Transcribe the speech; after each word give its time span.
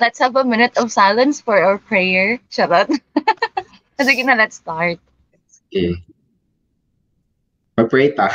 let's 0.00 0.18
have 0.18 0.36
a 0.36 0.44
minute 0.44 0.76
of 0.76 0.90
silence 0.90 1.40
for 1.40 1.58
our 1.62 1.78
prayer. 1.78 2.38
Charot. 2.50 2.90
Sige 4.00 4.22
na, 4.26 4.34
let's 4.34 4.56
start. 4.58 4.98
Okay. 5.70 5.94
Mag-pray 7.78 8.14
ta. 8.14 8.30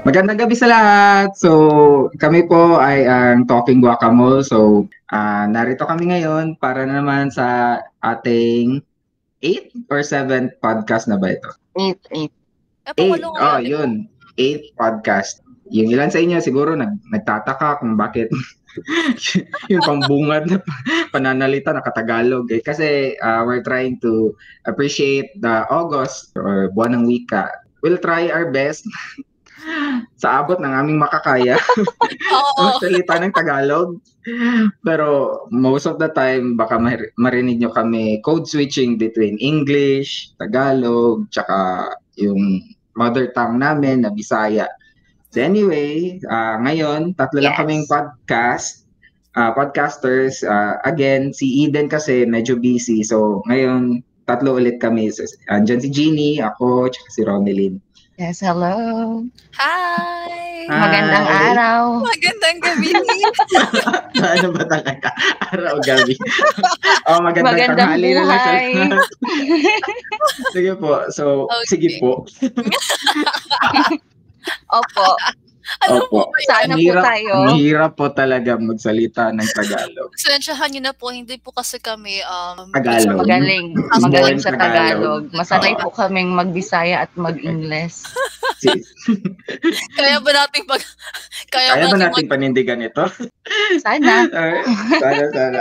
Magandang 0.00 0.42
gabi 0.42 0.56
sa 0.58 0.66
lahat. 0.66 1.38
So, 1.38 2.10
kami 2.18 2.48
po 2.50 2.82
ay 2.82 3.06
ang 3.06 3.46
Talking 3.46 3.78
Guacamole. 3.78 4.42
So, 4.42 4.90
uh, 5.12 5.44
narito 5.46 5.86
kami 5.86 6.10
ngayon 6.10 6.58
para 6.58 6.82
naman 6.82 7.30
sa 7.30 7.78
ating 8.02 8.82
8 9.40 9.88
or 9.88 10.04
7 10.04 10.52
podcast 10.60 11.08
na 11.08 11.16
ba 11.16 11.32
ito? 11.32 11.50
8, 11.76 12.30
8. 12.92 12.96
8, 12.96 13.24
oh, 13.24 13.60
yun. 13.60 14.04
8 14.36 14.76
podcast. 14.76 15.40
Yung 15.70 15.88
ilan 15.88 16.10
sa 16.10 16.20
inyo 16.20 16.42
siguro 16.42 16.74
nag, 16.74 16.98
nagtataka 17.14 17.80
kung 17.80 17.94
bakit 17.94 18.28
yung 19.70 19.82
pambungad 19.82 20.46
na 20.50 20.58
pananalita 21.14 21.72
na 21.72 21.82
Katagalog. 21.82 22.50
Eh. 22.52 22.60
Kasi 22.60 23.16
uh, 23.22 23.42
we're 23.46 23.64
trying 23.64 23.96
to 24.02 24.34
appreciate 24.66 25.30
the 25.40 25.64
August 25.70 26.34
or 26.36 26.68
buwan 26.74 26.94
ng 27.00 27.04
wika. 27.06 27.48
We'll 27.80 28.02
try 28.02 28.28
our 28.28 28.52
best 28.52 28.84
sa 30.20 30.44
abot 30.44 30.60
ng 30.60 30.72
aming 30.72 31.00
makakaya. 31.00 31.56
Magsalita 32.60 33.20
ng 33.20 33.32
Tagalog. 33.32 34.00
Pero 34.84 35.40
most 35.48 35.88
of 35.88 35.96
the 35.96 36.12
time, 36.12 36.56
baka 36.56 36.76
marinig 37.16 37.56
nyo 37.60 37.72
kami 37.72 38.20
code 38.20 38.44
switching 38.44 39.00
between 39.00 39.40
English, 39.40 40.32
Tagalog, 40.36 41.24
tsaka 41.32 41.88
yung 42.20 42.60
mother 42.96 43.32
tongue 43.32 43.56
namin 43.56 44.04
na 44.04 44.12
Bisaya. 44.12 44.68
So 45.30 45.40
anyway, 45.40 46.18
uh, 46.26 46.58
ngayon, 46.60 47.14
tatlo 47.14 47.38
yes. 47.40 47.44
lang 47.48 47.56
kaming 47.56 47.84
podcast. 47.86 48.84
Uh, 49.30 49.54
podcasters. 49.54 50.42
Uh, 50.42 50.82
again, 50.82 51.30
si 51.30 51.64
Eden 51.64 51.86
kasi 51.86 52.26
medyo 52.26 52.58
busy. 52.58 53.06
So 53.06 53.46
ngayon, 53.46 54.02
tatlo 54.30 54.58
ulit 54.62 54.78
kami. 54.78 55.10
So, 55.10 55.26
andyan 55.50 55.82
si 55.82 55.90
Jeannie, 55.90 56.38
ako, 56.38 56.86
tsaka 56.86 57.08
si 57.10 57.20
Ronelyn. 57.26 57.74
Yes, 58.20 58.44
hello. 58.44 59.24
Hi! 59.56 60.68
Magandang 60.68 61.24
araw. 61.24 62.04
Magandang 62.04 62.60
gabi. 62.60 62.92
ano 64.36 64.48
ba 64.52 64.64
talaga? 64.68 65.08
Araw, 65.48 65.80
gabi. 65.80 66.20
oh, 67.08 67.24
magandang, 67.24 67.56
magandang 67.56 67.80
tanghali 67.80 68.12
na 68.12 68.24
lang. 68.28 69.00
sige 70.52 70.76
po. 70.76 71.08
So, 71.08 71.48
okay. 71.48 71.64
sige 71.72 71.88
po. 71.96 72.28
Opo. 74.76 75.08
Ano 75.86 76.08
Opo. 76.08 76.28
po 76.28 76.36
Sana 76.48 76.74
po 76.74 76.92
tayo. 77.04 77.32
Mahirap 77.52 77.92
po 77.94 78.06
talaga 78.10 78.56
magsalita 78.56 79.30
ng 79.30 79.48
Tagalog. 79.52 80.10
Sensyahan 80.16 80.72
niyo 80.72 80.82
na 80.88 80.94
po, 80.96 81.12
hindi 81.12 81.36
po 81.36 81.52
kasi 81.52 81.76
kami 81.78 82.24
um, 82.24 82.72
Tagalog. 82.72 83.24
Magaling. 83.24 83.66
Magaling 84.00 84.40
sa 84.40 84.56
Tagalog. 84.56 85.28
Masanay 85.36 85.76
po 85.78 85.92
kaming 85.92 86.32
magbisaya 86.32 87.04
at 87.04 87.12
mag-Ingles. 87.14 88.04
kaya 89.96 90.20
ba 90.20 90.30
nating 90.36 90.68
pag 90.68 90.82
kaya, 91.48 91.76
kaya 91.76 91.86
ba 91.88 91.96
nating 91.96 92.28
mag- 92.28 92.32
panindigan 92.32 92.84
ito? 92.84 93.04
Sana. 93.80 94.28
sana, 95.02 95.24
sana. 95.32 95.60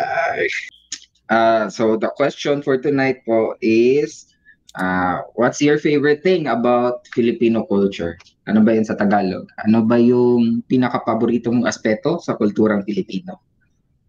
Uh, 1.29 1.63
so 1.69 1.95
the 1.95 2.09
question 2.17 2.59
for 2.65 2.75
tonight 2.75 3.21
po 3.23 3.53
is 3.61 4.33
uh, 4.75 5.21
what's 5.35 5.61
your 5.61 5.77
favorite 5.77 6.23
thing 6.23 6.47
about 6.47 7.07
Filipino 7.13 7.63
culture? 7.63 8.17
Ano 8.49 8.65
ba 8.65 8.73
yun 8.73 8.83
sa 8.83 8.97
Tagalog? 8.97 9.45
Ano 9.61 9.85
ba 9.85 10.01
yung 10.01 10.65
pinaka-paborito 10.65 11.53
mong 11.53 11.69
aspeto 11.69 12.17
sa 12.17 12.33
kulturang 12.33 12.81
Pilipino? 12.81 13.45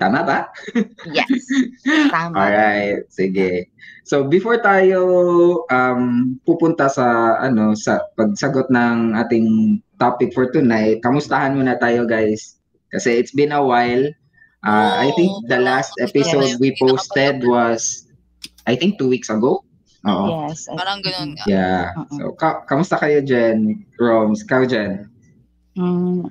Tama 0.01 0.25
ba? 0.25 0.49
yes. 1.17 1.45
Tama. 2.09 2.33
Alright, 2.33 3.05
sige. 3.13 3.69
So 4.09 4.25
before 4.25 4.65
tayo 4.65 5.05
um, 5.69 6.35
pupunta 6.49 6.89
sa 6.89 7.37
ano 7.37 7.77
sa 7.77 8.09
pagsagot 8.17 8.73
ng 8.73 9.13
ating 9.21 9.79
topic 10.01 10.33
for 10.33 10.49
tonight, 10.49 11.05
kamustahan 11.05 11.53
muna 11.53 11.77
tayo 11.77 12.09
guys. 12.09 12.57
Kasi 12.89 13.21
it's 13.21 13.37
been 13.37 13.53
a 13.53 13.61
while. 13.61 14.09
Uh, 14.65 14.93
I 15.05 15.13
think 15.21 15.31
the 15.53 15.61
last 15.61 15.93
episode 16.01 16.57
we 16.65 16.73
posted 16.81 17.45
was 17.45 18.09
I 18.65 18.81
think 18.81 18.97
two 18.97 19.13
weeks 19.13 19.29
ago. 19.29 19.69
Oo. 20.09 20.49
Yes. 20.49 20.65
Parang 20.73 21.05
ganun 21.05 21.37
nga. 21.37 21.45
Yeah. 21.45 21.93
Uh-uh. 21.93 22.17
So, 22.17 22.25
ka- 22.37 22.65
kamusta 22.65 22.97
kayo, 22.97 23.21
Jen? 23.21 23.85
Roms, 24.01 24.49
ikaw, 24.49 24.65
Jen? 24.65 25.11
Mm, 25.77 26.25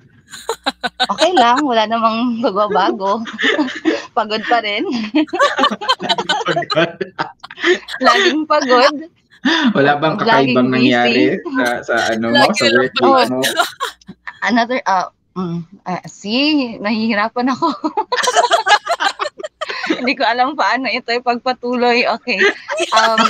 okay 1.10 1.32
lang. 1.38 1.62
Wala 1.62 1.86
namang 1.86 2.42
bago-bago. 2.42 3.22
pagod 4.18 4.42
pa 4.50 4.60
rin. 4.66 4.84
pagod. 6.50 6.94
Laging 8.06 8.44
pagod. 8.50 8.96
Wala 9.72 9.96
bang 9.96 10.16
kakaibang 10.20 10.68
nangyari 10.68 11.40
sa, 11.56 11.66
sa 11.86 11.96
ano 12.12 12.36
mo, 12.36 12.52
sa 12.52 12.68
workplace 12.76 13.32
mo? 13.32 13.40
Another, 14.44 14.84
uh, 14.84 15.08
mm, 15.38 15.64
uh, 15.88 16.04
see, 16.10 16.76
nahihirapan 16.82 17.48
ako. 17.54 17.72
Hindi 19.98 20.14
ko 20.14 20.24
alam 20.28 20.54
paano 20.54 20.86
ito 20.92 21.10
ipagpatuloy. 21.10 22.06
Okay. 22.20 22.40
Um, 22.94 23.22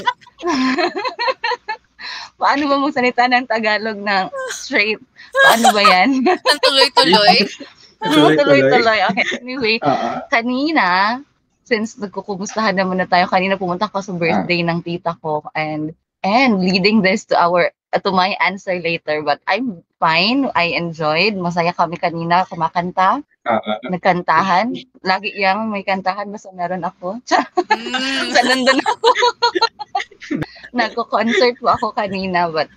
paano 2.41 2.63
ba 2.67 2.75
magsalita 2.79 3.27
ng 3.31 3.47
Tagalog 3.47 3.99
ng 3.99 4.25
straight? 4.51 4.99
Paano 5.45 5.71
ba 5.71 5.81
yan? 5.83 6.23
tuloy-tuloy? 6.63 7.37
tuloy-tuloy. 8.35 8.99
Okay. 9.11 9.25
Anyway, 9.43 9.75
uh-huh. 9.83 10.23
kanina, 10.31 11.19
since 11.67 11.99
nagkukumustahan 11.99 12.75
naman 12.75 13.03
na 13.03 13.07
tayo, 13.07 13.27
kanina 13.27 13.59
pumunta 13.59 13.91
ko 13.91 13.99
sa 13.99 14.15
birthday 14.15 14.63
uh-huh. 14.63 14.75
ng 14.75 14.79
tita 14.83 15.15
ko 15.19 15.43
and 15.55 15.95
and 16.23 16.59
leading 16.59 16.99
this 16.99 17.23
to 17.23 17.35
our 17.39 17.71
to 17.97 18.13
my 18.13 18.37
answer 18.37 18.77
later 18.77 19.25
but 19.25 19.41
I'm 19.49 19.81
fine. 19.97 20.53
I 20.53 20.77
enjoyed. 20.77 21.33
Masaya 21.33 21.73
kami 21.73 21.97
kanina 21.97 22.45
kumakanta. 22.45 23.25
Uh-huh. 23.49 23.77
nagkantahan. 23.89 24.77
Lagi 25.01 25.33
yang 25.33 25.73
may 25.73 25.81
kantahan 25.81 26.29
basta 26.29 26.53
meron 26.53 26.85
ako. 26.85 27.17
Mm. 27.69 28.33
sa 28.35 28.41
nandun 28.43 28.81
ako. 28.81 29.09
Nagko-concert 30.77 31.55
po 31.61 31.71
ako 31.71 31.95
kanina 31.95 32.49
but 32.51 32.67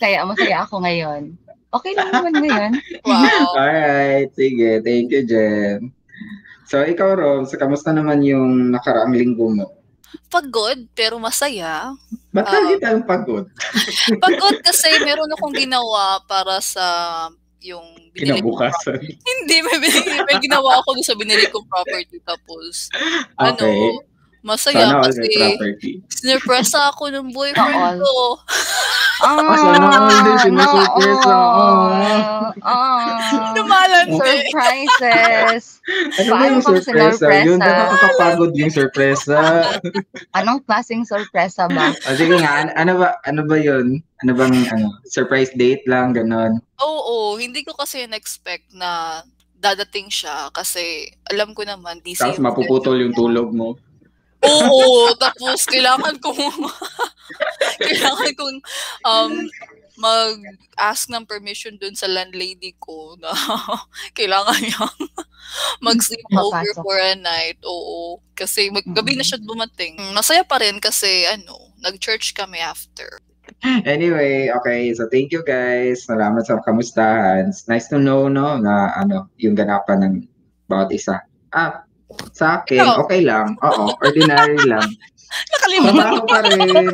kaya 0.00 0.24
masaya 0.24 0.64
ako 0.64 0.80
ngayon. 0.80 1.36
Okay 1.68 1.92
lang 1.92 2.08
naman 2.14 2.32
ngayon. 2.38 2.72
Wow. 3.04 3.44
Alright 3.60 4.32
sige. 4.32 4.80
Thank 4.80 5.12
you 5.12 5.22
Jen. 5.26 5.92
So 6.64 6.80
ikaw 6.80 7.18
Rom 7.18 7.44
so 7.44 7.60
kamusta 7.60 7.92
naman 7.92 8.24
yung 8.24 8.72
nakaraang 8.72 9.12
linggo 9.12 9.52
mo 9.52 9.77
pagod 10.28 10.78
pero 10.92 11.16
masaya. 11.20 11.92
Ba't 12.32 12.48
uh, 12.48 12.52
lagi 12.52 12.74
tayong 12.80 13.06
pagod? 13.08 13.46
pagod 14.24 14.56
kasi 14.64 14.88
meron 15.04 15.32
akong 15.32 15.56
ginawa 15.56 16.20
para 16.28 16.60
sa 16.60 16.86
yung 17.58 17.84
binili 18.14 18.38
Kinabukasan. 18.38 18.98
Ko, 18.98 19.06
hindi, 19.30 19.56
may, 19.64 19.78
may 20.24 20.36
ginawa 20.38 20.80
ako 20.82 20.98
sa 21.02 21.14
binili 21.18 21.46
kong 21.50 21.66
property 21.66 22.18
tapos 22.22 22.88
okay. 23.36 23.42
ano, 23.42 23.66
Masaya 24.48 24.88
Sana 24.88 25.04
kasi 25.04 25.28
sinurpresa 26.08 26.88
ako 26.88 27.12
ng 27.12 27.36
boyfriend 27.36 28.00
ko. 28.00 28.40
Ah, 29.20 29.52
sana 29.60 29.86
all 29.92 30.08
din 30.24 30.36
sinusurpresa. 30.40 31.36
Ah, 32.58 33.54
Lumalandi. 33.54 34.18
Surprises. 34.18 35.78
ano 36.18 36.30
ba 36.32 36.44
yung 36.48 36.64
surpresa? 36.64 37.26
Yun, 37.46 37.60
nakakapagod 37.62 38.50
yung 38.56 38.72
surpresa. 38.72 39.36
Anong 40.34 40.66
klaseng 40.66 41.06
surpresa 41.06 41.70
ba? 41.70 41.94
O, 41.94 42.16
sige 42.18 42.34
nga, 42.42 42.66
an- 42.66 42.74
ano 42.74 42.98
ba, 42.98 43.14
ano 43.22 43.46
ba 43.46 43.54
yun? 43.54 44.02
Ano 44.26 44.32
bang, 44.34 44.54
ano, 44.74 44.90
surprise 45.06 45.54
date 45.54 45.86
lang, 45.86 46.18
ganon? 46.18 46.58
Oo, 46.82 47.38
hindi 47.38 47.62
ko 47.62 47.78
kasi 47.78 48.10
na-expect 48.10 48.74
na 48.74 49.22
dadating 49.58 50.10
siya 50.10 50.50
kasi 50.50 51.10
alam 51.30 51.54
ko 51.54 51.62
naman 51.62 51.98
busy. 52.02 52.18
Tapos 52.22 52.42
mapuputol 52.42 52.98
yung 52.98 53.14
tulog 53.14 53.50
mo. 53.54 53.78
Oo, 54.38 55.10
tapos 55.18 55.66
kailangan 55.66 56.14
kong 56.22 56.38
kailangan 57.86 58.32
kong 58.38 58.56
um 59.02 59.32
mag-ask 59.98 61.10
ng 61.10 61.26
permission 61.26 61.74
dun 61.74 61.92
sa 61.98 62.06
landlady 62.06 62.78
ko 62.78 63.18
na 63.18 63.34
kailangan 64.18 64.62
niya 64.62 64.86
mag-sleep 65.86 66.30
over 66.38 66.70
for 66.78 66.96
a 67.02 67.18
night. 67.18 67.58
Oo. 67.66 68.22
Kasi 68.38 68.70
mag- 68.70 68.86
gabi 68.86 69.18
na 69.18 69.26
siya 69.26 69.42
dumating. 69.42 69.98
Masaya 70.14 70.46
pa 70.46 70.62
rin 70.62 70.78
kasi 70.78 71.26
ano, 71.26 71.74
nag-church 71.82 72.38
kami 72.38 72.62
after. 72.62 73.18
Anyway, 73.64 74.54
okay. 74.54 74.94
So 74.94 75.10
thank 75.10 75.34
you 75.34 75.42
guys. 75.42 76.06
Salamat 76.06 76.46
sa 76.46 76.62
kamustahan. 76.62 77.50
It's 77.50 77.66
nice 77.66 77.90
to 77.90 77.98
know 77.98 78.30
no 78.30 78.54
na 78.54 78.94
ano 78.94 79.26
yung 79.34 79.58
ganapan 79.58 80.06
ng 80.06 80.14
bawat 80.70 80.94
isa. 80.94 81.26
Ah, 81.50 81.87
sa 82.32 82.62
akin, 82.62 82.84
Ikaw? 82.84 83.02
okay 83.02 83.20
lang. 83.22 83.56
Oo, 83.60 83.92
ordinary 83.98 84.56
lang. 84.70 84.86
Nakalimutan 85.28 86.08
ko 86.08 86.24
pa 86.24 86.40
rin. 86.40 86.88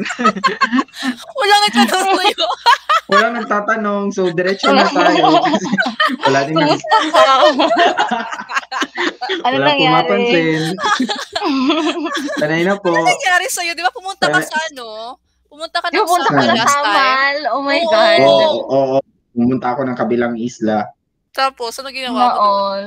Wala 3.06 3.26
nga 3.30 3.62
tanong, 3.70 4.10
so 4.10 4.26
diretso 4.34 4.74
na 4.74 4.82
tayo. 4.90 5.38
Kasi 5.38 5.66
wala 6.26 6.40
din 6.42 6.56
ka? 6.58 6.66
ano 9.44 9.54
wala 9.54 9.66
nangyari? 9.70 9.86
pumapansin. 9.86 10.62
Sanay 12.36 12.62
na 12.66 12.74
po. 12.74 12.90
Ano 12.90 13.06
nangyari 13.06 13.46
sa'yo? 13.46 13.72
Di 13.72 13.86
ba 13.86 13.94
pumunta 13.94 14.26
ka 14.26 14.42
sa 14.42 14.58
ano? 14.72 15.14
Pumunta 15.46 15.78
ka 15.78 15.88
punta 15.94 16.26
Samal 16.26 16.26
ka 16.26 16.42
ng 16.42 16.58
last 16.58 16.74
time. 16.74 16.82
Tamal? 16.82 17.36
Oh 17.54 17.62
my 17.62 17.78
Oo. 17.78 17.90
God. 17.92 18.18
Oo, 18.18 18.34
oo, 18.34 18.58
oo. 18.66 18.98
Pumunta 19.30 19.66
ako 19.70 19.80
ng 19.84 19.96
kabilang 19.96 20.34
isla. 20.34 20.90
Tapos, 21.30 21.78
ano 21.78 21.90
ginawa 21.90 22.14
mo? 22.14 22.34
doon? 22.34 22.82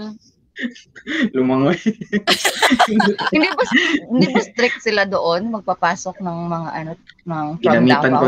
Lumangoy. 1.35 1.77
hindi 3.33 3.47
ba 3.47 3.63
hindi 4.09 4.25
ba 4.33 4.41
strict 4.41 4.81
sila 4.83 5.05
doon 5.05 5.53
magpapasok 5.53 6.19
ng 6.19 6.37
mga 6.49 6.69
ano 6.73 6.91
ng 7.25 7.45
ginamitan 7.61 8.13
ko 8.17 8.25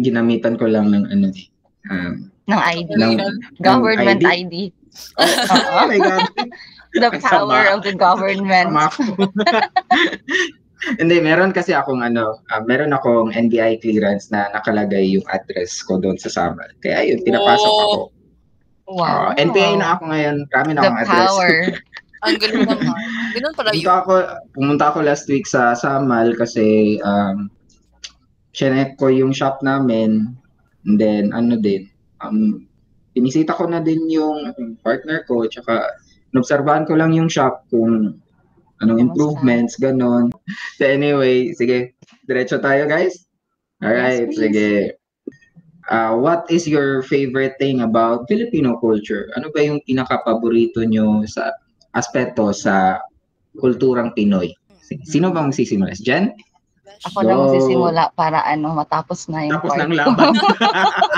ginamitan 0.00 0.54
ko 0.56 0.64
lang 0.68 0.88
ng 0.92 1.04
ano 1.12 1.28
eh. 1.32 1.46
Um, 1.90 2.32
ng 2.48 2.60
ID, 2.60 2.88
ng, 2.96 3.14
government 3.60 4.20
ng 4.22 4.28
ID. 4.28 4.54
Oh 5.18 5.86
my 5.88 5.98
God. 5.98 6.28
The 6.92 7.08
power 7.24 7.72
sama. 7.72 7.72
of 7.72 7.80
the 7.88 7.96
government. 7.96 8.68
Hindi, 11.00 11.16
meron 11.24 11.54
kasi 11.56 11.72
akong 11.72 12.04
ano, 12.04 12.42
ah, 12.52 12.60
meron 12.60 12.92
akong 12.92 13.32
NBI 13.32 13.80
clearance 13.80 14.28
na 14.28 14.52
nakalagay 14.52 15.14
yung 15.14 15.24
address 15.32 15.80
ko 15.80 15.96
doon 15.96 16.20
sa 16.20 16.28
Samal. 16.28 16.68
Kaya 16.84 17.08
yun, 17.08 17.24
pinapasok 17.24 17.70
Oh. 17.72 17.80
ako. 17.80 17.98
Wow. 18.86 19.32
Ah, 19.32 19.38
NPA 19.38 19.78
na 19.78 19.88
ako 19.96 20.02
ngayon. 20.10 20.36
Marami 20.50 20.70
na 20.74 20.80
akong 20.82 21.00
address. 21.00 21.16
power. 21.30 21.52
Ang 22.24 22.36
galing 22.38 22.66
naman. 22.66 22.94
Ganun 23.34 23.54
pala 23.54 23.70
Pumunta 23.72 23.82
yun. 23.82 23.98
ako, 23.98 24.12
pumunta 24.54 24.84
ako 24.90 24.98
last 25.02 25.26
week 25.26 25.42
sa 25.42 25.74
Samal 25.74 26.38
kasi 26.38 26.98
um, 27.02 27.50
chinek 28.52 28.94
ko 28.94 29.10
yung 29.10 29.34
shop 29.34 29.58
namin. 29.60 30.30
And 30.86 30.98
then, 30.98 31.34
ano 31.34 31.58
din, 31.58 31.90
um, 32.22 32.66
pinisita 33.14 33.54
ko 33.54 33.66
na 33.66 33.82
din 33.82 34.06
yung 34.06 34.54
yung 34.54 34.78
partner 34.82 35.26
ko, 35.26 35.46
tsaka 35.46 35.82
nobserbahan 36.30 36.86
ko 36.86 36.94
lang 36.94 37.10
yung 37.10 37.26
shop 37.26 37.66
kung 37.70 38.18
anong 38.78 38.98
improvements, 39.00 39.74
ganon. 39.78 40.30
So 40.78 40.86
anyway, 40.86 41.54
sige, 41.54 41.94
diretso 42.26 42.58
tayo 42.58 42.86
guys. 42.86 43.26
Alright, 43.82 44.26
Yes, 44.26 44.34
please. 44.34 44.42
sige. 44.54 44.70
Uh, 45.92 46.16
what 46.16 46.48
is 46.48 46.64
your 46.64 47.04
favorite 47.04 47.60
thing 47.60 47.84
about 47.84 48.24
Filipino 48.24 48.80
culture? 48.80 49.28
Ano 49.36 49.52
ba 49.52 49.60
yung 49.60 49.84
pinaka-paborito 49.84 50.80
nyo 50.88 51.20
sa 51.28 51.52
aspeto 51.92 52.48
sa 52.56 53.04
kulturang 53.60 54.16
Pinoy? 54.16 54.56
Sino 55.04 55.28
bang 55.28 55.52
magsisimula? 55.52 55.92
Si 55.92 56.08
Jen? 56.08 56.32
Ako 57.02 57.26
na 57.26 57.34
Go. 57.36 57.44
magsisimula 57.44 58.02
para 58.16 58.40
ano 58.46 58.72
matapos 58.72 59.26
na 59.28 59.44
yung 59.44 59.58
Tapos 59.58 59.74
part. 59.74 59.80
ng 59.84 59.92
laban. 59.92 60.32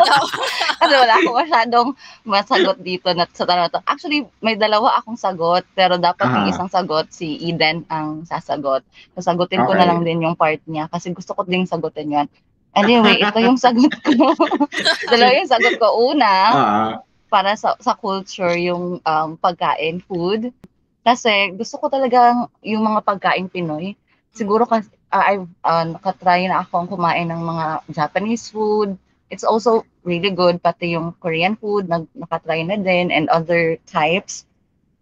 Kasi 0.80 0.94
wala 0.96 1.14
akong 1.22 1.38
masyadong 1.44 1.88
masagot 2.24 2.78
dito 2.80 3.08
na, 3.14 3.28
sa 3.30 3.44
tanong 3.46 3.68
na 3.68 3.72
to. 3.72 3.80
Actually, 3.86 4.26
may 4.42 4.58
dalawa 4.58 4.98
akong 4.98 5.14
sagot, 5.14 5.62
pero 5.76 6.00
dapat 6.00 6.24
yung 6.34 6.50
Aha. 6.50 6.54
isang 6.56 6.70
sagot, 6.72 7.12
si 7.14 7.36
Eden 7.46 7.86
ang 7.92 8.26
sasagot. 8.26 8.82
Sasagutin 9.14 9.62
ko 9.62 9.76
na 9.76 9.84
Okay. 9.84 9.88
lang 9.92 10.00
din 10.02 10.24
yung 10.24 10.34
part 10.34 10.58
niya 10.66 10.88
kasi 10.90 11.14
gusto 11.14 11.36
ko 11.36 11.46
ding 11.46 11.68
sagutin 11.68 12.10
yan. 12.10 12.26
Anyway, 12.74 13.22
ito 13.22 13.38
yung 13.38 13.58
sagot 13.58 13.94
ko. 14.02 14.34
dalawa 15.10 15.30
yung 15.38 15.50
sagot 15.50 15.74
ko. 15.78 15.86
Una, 16.10 16.32
Ah, 16.54 16.92
para 17.30 17.58
sa, 17.58 17.74
sa 17.82 17.98
culture, 17.98 18.54
yung 18.54 19.02
um, 19.02 19.28
pagkain, 19.38 19.98
food. 20.02 20.54
Kasi 21.02 21.50
gusto 21.58 21.82
ko 21.82 21.86
talaga 21.90 22.46
yung 22.62 22.82
mga 22.86 23.00
pagkain 23.02 23.50
Pinoy. 23.50 23.98
Siguro 24.34 24.66
kasi 24.66 24.90
uh, 25.14 25.24
I've 25.24 25.48
uh, 25.66 25.94
nakatry 25.94 26.46
na 26.46 26.62
akong 26.62 26.86
kumain 26.86 27.30
ng 27.30 27.42
mga 27.42 27.66
Japanese 27.90 28.50
food. 28.50 28.94
It's 29.30 29.42
also 29.42 29.82
really 30.06 30.30
good, 30.30 30.62
pati 30.62 30.94
yung 30.94 31.14
Korean 31.18 31.58
food, 31.58 31.90
nag, 31.90 32.06
nakatry 32.14 32.62
na 32.62 32.78
din, 32.78 33.10
and 33.10 33.26
other 33.34 33.78
types. 33.86 34.46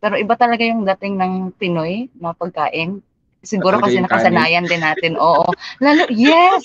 Pero 0.01 0.17
iba 0.17 0.35
talaga 0.35 0.65
yung 0.65 0.89
dating 0.89 1.21
ng 1.21 1.35
Pinoy 1.61 2.09
na 2.17 2.33
pagkain. 2.33 3.05
Siguro 3.43 3.83
kasi 3.83 3.99
nakasanayan 3.99 4.71
din 4.71 4.83
natin. 4.83 5.19
Oo. 5.19 5.51
Lalo, 5.83 6.07
yes! 6.15 6.63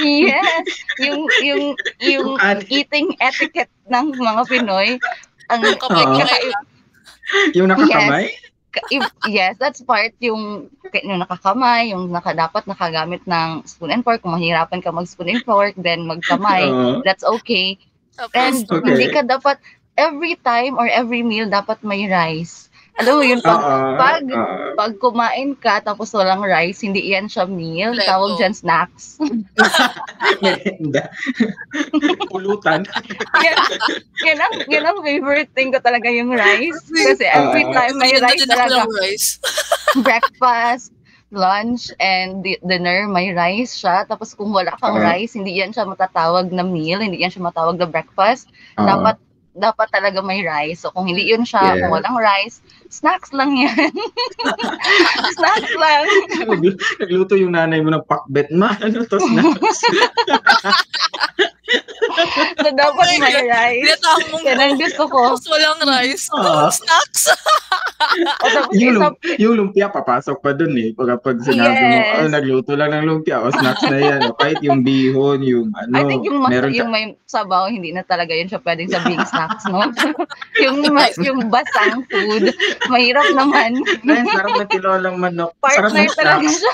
Yes! 0.00 0.64
Yung, 1.04 1.28
yung, 1.44 1.64
yung 2.00 2.28
eating 2.72 3.12
etiquette 3.20 3.72
ng 3.92 4.16
mga 4.16 4.42
Pinoy. 4.48 4.96
Ang 5.52 5.60
Kapag 5.76 6.08
Oo. 6.08 6.16
kumain 6.16 6.48
ka, 6.48 6.58
yung 7.52 7.68
nakakamay? 7.68 8.32
ka- 8.74 8.88
if- 8.90 9.14
yes, 9.30 9.54
that's 9.60 9.84
part 9.84 10.10
yung, 10.18 10.66
yung 10.90 11.20
nakakamay, 11.20 11.94
yung 11.94 12.10
naka, 12.10 12.34
dapat 12.34 12.66
nakagamit 12.66 13.22
ng 13.28 13.62
spoon 13.68 13.92
and 13.94 14.02
fork. 14.02 14.24
Kung 14.24 14.34
mahirapan 14.34 14.82
ka 14.82 14.90
mag 14.90 15.06
spoon 15.06 15.30
and 15.30 15.44
fork, 15.46 15.76
then 15.78 16.08
magkamay. 16.08 16.66
Oo. 16.66 17.04
That's 17.06 17.22
okay. 17.22 17.76
And 18.34 18.64
Okay. 18.66 18.82
hindi 18.82 19.06
ka 19.12 19.22
dapat, 19.28 19.60
every 19.94 20.34
time 20.42 20.74
or 20.74 20.90
every 20.90 21.22
meal, 21.22 21.46
dapat 21.46 21.84
may 21.86 22.08
rice. 22.10 22.63
Alam 22.94 23.18
mo 23.18 23.22
yun, 23.26 23.42
pag, 23.42 23.58
pag- 23.98 24.30
Oo. 24.30 24.78
pag 24.78 24.92
kumain 25.02 25.58
ka 25.58 25.82
tapos 25.82 26.14
walang 26.14 26.46
rice, 26.46 26.86
hindi 26.86 27.10
yan 27.10 27.26
siya 27.26 27.42
meal. 27.42 27.90
Kompleto. 27.90 28.06
Tawag 28.06 28.30
dyan 28.38 28.54
snacks. 28.54 29.18
Merienda. 30.38 31.02
Pulutan. 32.32 32.86
yan, 33.42 33.56
yan, 34.22 34.38
ang, 34.38 34.54
yan 34.70 34.84
ang 34.86 34.98
favorite 35.02 35.50
thing 35.52 35.74
ko 35.74 35.82
talaga 35.82 36.06
yung 36.06 36.30
rice. 36.30 36.78
Kasi 36.86 37.26
every 37.26 37.66
Oo. 37.66 37.74
time 37.74 37.96
may 37.98 38.14
rice 38.14 38.46
talaga. 38.46 38.86
rice. 39.02 39.42
breakfast, 40.06 40.94
lunch, 41.34 41.90
and 41.98 42.46
di- 42.46 42.62
dinner, 42.62 43.10
may 43.10 43.34
rice 43.34 43.74
siya. 43.74 44.06
Tapos 44.06 44.38
kung 44.38 44.54
wala 44.54 44.70
kang 44.78 44.94
Oo. 44.94 45.02
rice, 45.02 45.34
hindi 45.34 45.58
yan 45.58 45.74
siya 45.74 45.82
matatawag 45.82 46.54
na 46.54 46.62
meal, 46.62 47.02
hindi 47.02 47.18
yan 47.18 47.34
siya 47.34 47.42
matawag 47.42 47.74
na 47.74 47.90
breakfast. 47.90 48.54
Oo. 48.78 48.86
Dapat 48.86 49.18
dapat 49.54 49.86
talaga 49.88 50.18
may 50.18 50.42
rice. 50.42 50.82
So 50.82 50.90
kung 50.90 51.06
hindi 51.06 51.24
yun 51.24 51.42
siya, 51.42 51.62
Yeah. 51.64 51.80
kung 51.80 51.94
walang 51.94 52.18
rice, 52.18 52.58
snacks 52.88 53.30
lang 53.30 53.54
yan. 53.54 53.90
snacks 55.36 55.72
lang. 55.74 56.04
Naglu- 56.42 56.78
Nagluto 56.98 57.34
yung 57.34 57.54
nanay 57.54 57.78
mo 57.78 57.90
ng 57.90 58.04
pakbet. 58.04 58.50
Ma, 58.50 58.74
ano 58.76 59.02
to 59.02 59.16
snacks? 59.16 59.80
So 62.54 62.70
dapat 62.70 63.18
my 63.18 63.18
may 63.18 63.48
rice. 63.48 63.82
Binatang 63.82 64.30
mong 64.30 64.44
Yan 64.46 64.60
ang 64.60 64.76
gusto 64.78 65.02
ko. 65.08 65.34
Tapos 65.34 65.48
walang 65.48 65.80
rice. 65.82 66.28
Ah. 66.30 66.70
Snacks. 66.70 67.22
O 68.38 68.46
tapos 68.46 68.74
yung, 68.76 68.94
isa, 68.94 69.00
lum- 69.00 69.18
yung 69.40 69.54
lumpia, 69.56 69.86
papasok 69.88 70.38
pa 70.38 70.52
dun 70.52 70.76
eh. 70.76 70.92
Pag, 70.92 71.18
pag 71.18 71.40
sinabi 71.40 71.74
mo, 71.74 71.96
Yes. 71.96 72.14
oh, 72.14 72.30
nagluto 72.30 72.72
lang 72.76 72.90
ng 72.92 73.06
lumpia, 73.08 73.40
o 73.40 73.48
snacks 73.48 73.82
na 73.88 73.98
yan. 73.98 74.20
O, 74.28 74.36
kahit 74.36 74.60
yung 74.60 74.84
bihon, 74.84 75.40
yung 75.42 75.72
ano, 75.72 75.92
I 75.94 76.02
think 76.04 76.22
yung, 76.22 76.38
mas, 76.38 76.52
meron 76.52 76.70
yung 76.70 76.92
may 76.92 77.04
sabaw, 77.24 77.66
hindi 77.66 77.90
na 77.90 78.04
talaga 78.04 78.30
yun 78.30 78.46
siya 78.46 78.60
pwedeng 78.60 78.92
sabing 78.92 79.24
snacks, 79.24 79.43
no? 79.68 79.80
yung, 80.64 80.78
yung 81.20 81.40
basang 81.48 82.04
food, 82.08 82.52
mahirap 82.90 83.26
naman. 83.32 83.80
Ay, 84.04 84.24
sarap 84.28 84.52
na 84.58 84.66
tinolang 84.68 85.16
manok. 85.16 85.52
sarap 85.62 85.92
Partner 85.92 86.08
talaga 86.14 86.46
snacks. 86.48 86.58
siya. 86.60 86.72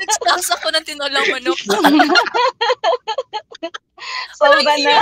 Nag-snacks 0.00 0.48
ako 0.56 0.66
ng 0.72 0.84
tinolang 0.86 1.26
manok. 1.32 1.58
Sobra 4.38 4.74
na. 4.84 4.98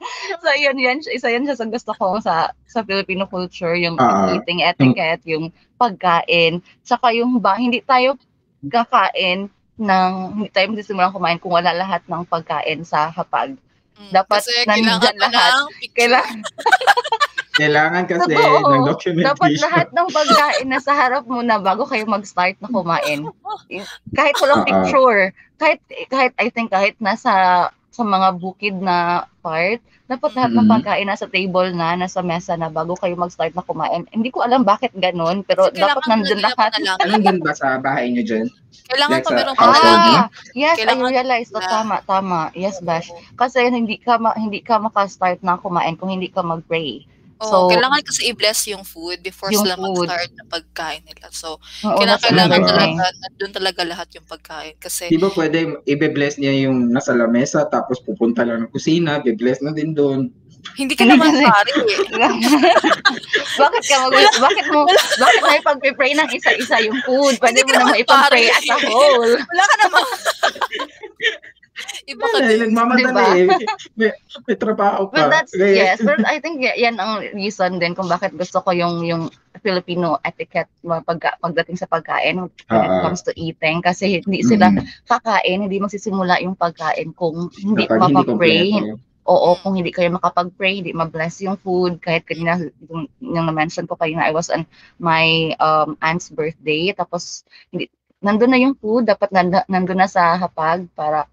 so, 0.42 0.48
yun, 0.56 0.76
yan, 0.78 0.98
isa 1.12 1.28
yan 1.28 1.44
siya 1.44 1.58
sa 1.58 1.66
gusto 1.68 1.92
ko 1.96 2.22
sa 2.22 2.54
sa 2.64 2.80
Filipino 2.86 3.26
culture, 3.26 3.76
yung 3.76 3.98
Ah. 4.00 4.32
eating 4.32 4.62
etiquette, 4.64 5.22
yung 5.26 5.52
pagkain, 5.76 6.62
saka 6.86 7.12
yung 7.12 7.42
ba, 7.42 7.58
hindi 7.58 7.82
tayo 7.84 8.16
kakain 8.64 9.50
ng, 9.80 10.12
hindi 10.36 10.50
tayo 10.52 10.66
magsisimula 10.72 11.12
kumain 11.12 11.40
kung 11.40 11.56
wala 11.56 11.72
lahat 11.72 12.04
ng 12.04 12.22
pagkain 12.28 12.84
sa 12.84 13.08
hapag. 13.10 13.56
Mm, 14.00 14.12
Dapat 14.16 14.40
Kasi 14.40 14.52
kailangan 14.64 15.12
pa 15.12 15.28
lahat. 15.28 15.52
ng 15.52 15.68
picture. 15.76 15.92
Kailangan, 16.00 16.38
Kailangan 17.60 18.02
kasi 18.08 18.32
Totoo. 18.32 18.56
ng 18.56 18.64
dapat 18.64 18.88
documentation. 18.88 19.60
lahat 19.68 19.86
ng 19.92 20.08
pagkain 20.08 20.66
na 20.72 20.78
sa 20.80 20.92
harap 20.96 21.24
mo 21.28 21.44
na 21.44 21.60
bago 21.60 21.84
kayo 21.84 22.08
mag-start 22.08 22.56
na 22.64 22.72
kumain. 22.72 23.28
Kahit 24.16 24.34
walang 24.40 24.64
ah. 24.64 24.66
picture, 24.66 25.36
kahit, 25.60 25.80
kahit, 26.08 26.32
I 26.40 26.48
think, 26.48 26.72
kahit 26.72 26.96
nasa 26.96 27.68
sa 27.92 28.02
mga 28.06 28.40
bukid 28.40 28.80
na 28.80 29.28
part, 29.40 29.80
dapat 30.06 30.30
lahat 30.34 30.50
ng 30.52 30.66
Mhm. 30.66 30.72
pagkain 30.72 31.06
nasa 31.06 31.26
table 31.26 31.70
na, 31.70 31.94
nasa 31.94 32.20
mesa 32.20 32.54
na 32.54 32.68
bago 32.68 32.94
kayo 32.94 33.14
mag-start 33.14 33.52
na 33.52 33.62
kumain. 33.62 34.04
Hindi 34.10 34.28
ko 34.28 34.42
alam 34.42 34.62
bakit 34.62 34.92
ganun, 34.92 35.42
pero 35.42 35.68
Kasi 35.68 35.80
dapat 35.80 36.02
nandun 36.06 36.40
lahat. 36.40 36.70
na 36.76 36.80
lang. 36.82 36.98
Anong 37.00 37.22
din 37.22 37.38
ba 37.40 37.52
sa 37.52 37.78
bahay 37.78 38.10
niyo 38.10 38.22
dyan? 38.22 38.46
Kailangan 38.90 39.14
Like 39.14 39.24
pa 39.24 39.30
meron 39.30 39.54
na? 39.54 39.62
Ah, 39.62 40.26
yes, 40.52 40.76
Kailangan 40.76 41.06
I 41.06 41.14
realized. 41.14 41.50
Oh, 41.54 41.62
nila. 41.62 41.70
tama, 41.70 41.96
tama. 42.04 42.40
Yes, 42.52 42.76
Bash. 42.82 43.08
Kasi 43.34 43.62
hindi 43.64 43.96
ka 43.96 44.18
ma, 44.18 44.34
hindi 44.34 44.58
ka 44.60 44.82
maka-start 44.82 45.40
na 45.40 45.56
kumain 45.56 45.94
kung 45.94 46.10
hindi 46.10 46.26
ka 46.26 46.42
mag-pray. 46.42 47.06
Oo, 47.40 47.48
So, 47.48 47.56
kailangan 47.68 48.00
kasi 48.04 48.20
i-bless 48.28 48.68
yung 48.68 48.84
food 48.84 49.20
before 49.20 49.48
Yung 49.48 49.64
sila 49.64 49.74
food. 49.74 49.96
mag-start 49.96 50.30
ng 50.30 50.48
pagkain 50.48 51.02
nila. 51.02 51.26
So, 51.32 51.56
Oo, 51.82 51.96
kailangan, 51.96 52.60
talaga, 52.60 53.08
nandun 53.16 53.52
talaga 53.52 53.80
lahat 53.82 54.08
yung 54.12 54.26
pagkain. 54.28 54.76
Kasi, 54.76 55.08
Di 55.08 55.16
ba 55.16 55.32
pwede 55.32 55.80
i-bless 55.84 56.36
niya 56.36 56.68
yung 56.68 56.88
nasa 56.88 57.12
lamesa 57.12 57.64
tapos 57.66 57.96
pupunta 58.00 58.44
lang 58.44 58.62
ng 58.62 58.70
kusina, 58.70 59.18
be-bless 59.18 59.60
na 59.60 59.72
din 59.72 59.96
doon. 59.96 60.28
hindi 60.76 60.92
ka 60.92 61.08
naman 61.08 61.32
pare 61.40 61.72
eh. 61.72 62.20
bakit 63.60 63.82
ka 63.88 63.96
mag 64.04 64.12
bakit 64.36 64.66
mo 64.68 64.84
bakit 65.16 65.40
mo 65.40 65.48
ipag-pray 65.56 66.12
ng 66.12 66.28
isa-isa 66.36 66.84
yung 66.84 67.00
food? 67.02 67.40
Pwede 67.40 67.64
Hindi 67.64 67.72
mo 67.72 67.80
naman 67.80 67.96
ipag-pray 67.96 68.52
as 68.52 68.68
a 68.68 68.76
whole. 68.84 69.40
Wala 69.40 69.64
ka 69.64 69.74
naman. 69.80 70.04
Iba 72.06 72.24
ka 72.24 72.38
din. 72.40 72.58
nagmamadali 72.64 73.40
eh. 73.40 73.48
May, 73.94 74.10
may 74.44 74.56
trabaho 74.56 75.06
pa. 75.06 75.14
But 75.16 75.28
that's, 75.30 75.52
Kaya- 75.52 75.74
yes, 75.74 75.98
but 76.00 76.20
I 76.22 76.38
think 76.38 76.60
yan 76.60 76.96
ang 76.96 77.22
reason 77.32 77.76
din 77.76 77.92
kung 77.92 78.06
bakit 78.06 78.34
gusto 78.34 78.58
ko 78.58 78.70
yung 78.70 79.02
yung 79.02 79.28
Filipino 79.58 80.16
etiquette 80.22 80.70
mga 80.80 81.04
pag, 81.04 81.20
pagdating 81.38 81.76
sa 81.76 81.84
pagkain 81.84 82.38
when 82.38 82.48
it 82.48 82.64
Ah, 82.66 82.80
ah. 82.80 83.02
comes 83.02 83.20
to 83.20 83.32
eating 83.34 83.80
kasi 83.80 84.18
hindi 84.18 84.40
sila 84.40 84.70
Mm. 84.70 84.80
kakain, 85.04 85.58
hindi 85.60 85.76
magsisimula 85.76 86.40
yung 86.40 86.54
pagkain 86.54 87.12
kung 87.12 87.50
hindi 87.54 87.84
mapapray. 87.84 88.96
Oo, 89.22 89.54
kung 89.56 89.76
hindi 89.76 89.92
kayo 89.92 90.10
makapag-pray, 90.10 90.80
hindi 90.80 90.90
ma-bless 90.90 91.38
yung 91.40 91.54
food. 91.56 92.00
Kahit 92.00 92.24
kanina, 92.24 92.56
yung, 92.82 93.06
yung 93.20 93.46
na-mention 93.46 93.84
ko 93.84 93.94
kanina, 93.94 94.26
I 94.26 94.32
was 94.32 94.48
on 94.48 94.66
my 94.98 95.54
um, 95.56 95.94
aunt's 96.00 96.32
birthday. 96.32 96.90
Tapos, 96.90 97.44
hindi, 97.70 97.86
nandun 98.18 98.50
na 98.50 98.58
yung 98.58 98.74
food. 98.74 99.06
Dapat 99.06 99.30
nand- 99.30 99.68
nandun 99.68 99.98
na 99.98 100.08
sa 100.08 100.34
hapag 100.34 100.88
para 100.90 101.30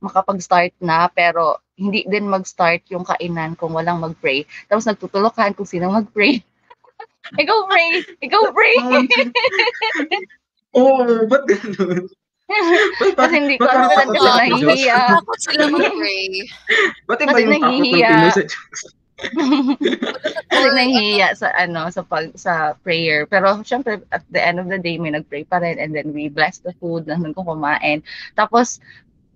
makapag-start 0.00 0.74
na. 0.82 1.08
Pero, 1.12 1.62
hindi 1.78 2.02
din 2.06 2.26
mag-start 2.26 2.86
yung 2.90 3.06
kainan 3.06 3.54
kung 3.54 3.74
walang 3.74 4.02
mag-pray. 4.02 4.46
Tapos, 4.66 4.86
nagtutulokan 4.86 5.54
kung 5.54 5.68
sino 5.68 5.90
mag-pray. 5.90 6.42
ikaw 7.42 7.58
pray! 7.68 7.88
Ikaw 8.24 8.42
pray! 8.50 8.76
Oo, 10.78 11.00
oh, 11.00 11.24
ba't 11.28 11.44
ganun? 11.48 12.08
Kasi 13.18 13.34
hindi 13.44 13.60
ko 13.60 13.68
alam 13.68 13.92
nakakatakot 13.92 14.16
sila 14.16 14.32
nahihiya. 14.40 14.96
Ako 15.20 15.32
sila 15.36 15.64
mag-pray. 15.68 16.28
Ba't 17.04 17.20
iba 17.20 17.38
yung 17.44 17.52
takot 17.52 17.68
ng. 17.68 17.84
Pinoy 17.92 18.32
sa 18.32 18.44
Diyos? 18.48 18.80
Kasi 20.48 20.68
nahihiya 20.72 21.28
sa 21.36 21.48
ano 21.52 21.92
sa 21.92 22.02
pag 22.06 22.32
sa 22.40 22.72
prayer. 22.80 23.28
Pero 23.28 23.60
syempre 23.68 24.00
at 24.16 24.24
the 24.32 24.40
end 24.40 24.56
of 24.56 24.72
the 24.72 24.80
day 24.80 24.96
may 24.96 25.12
nagpray 25.12 25.44
pa 25.44 25.60
rin 25.60 25.76
and 25.76 25.92
then 25.92 26.08
we 26.16 26.32
bless 26.32 26.64
the 26.64 26.72
food 26.80 27.04
na 27.04 27.20
nung 27.20 27.36
kumain. 27.36 28.00
Tapos 28.32 28.80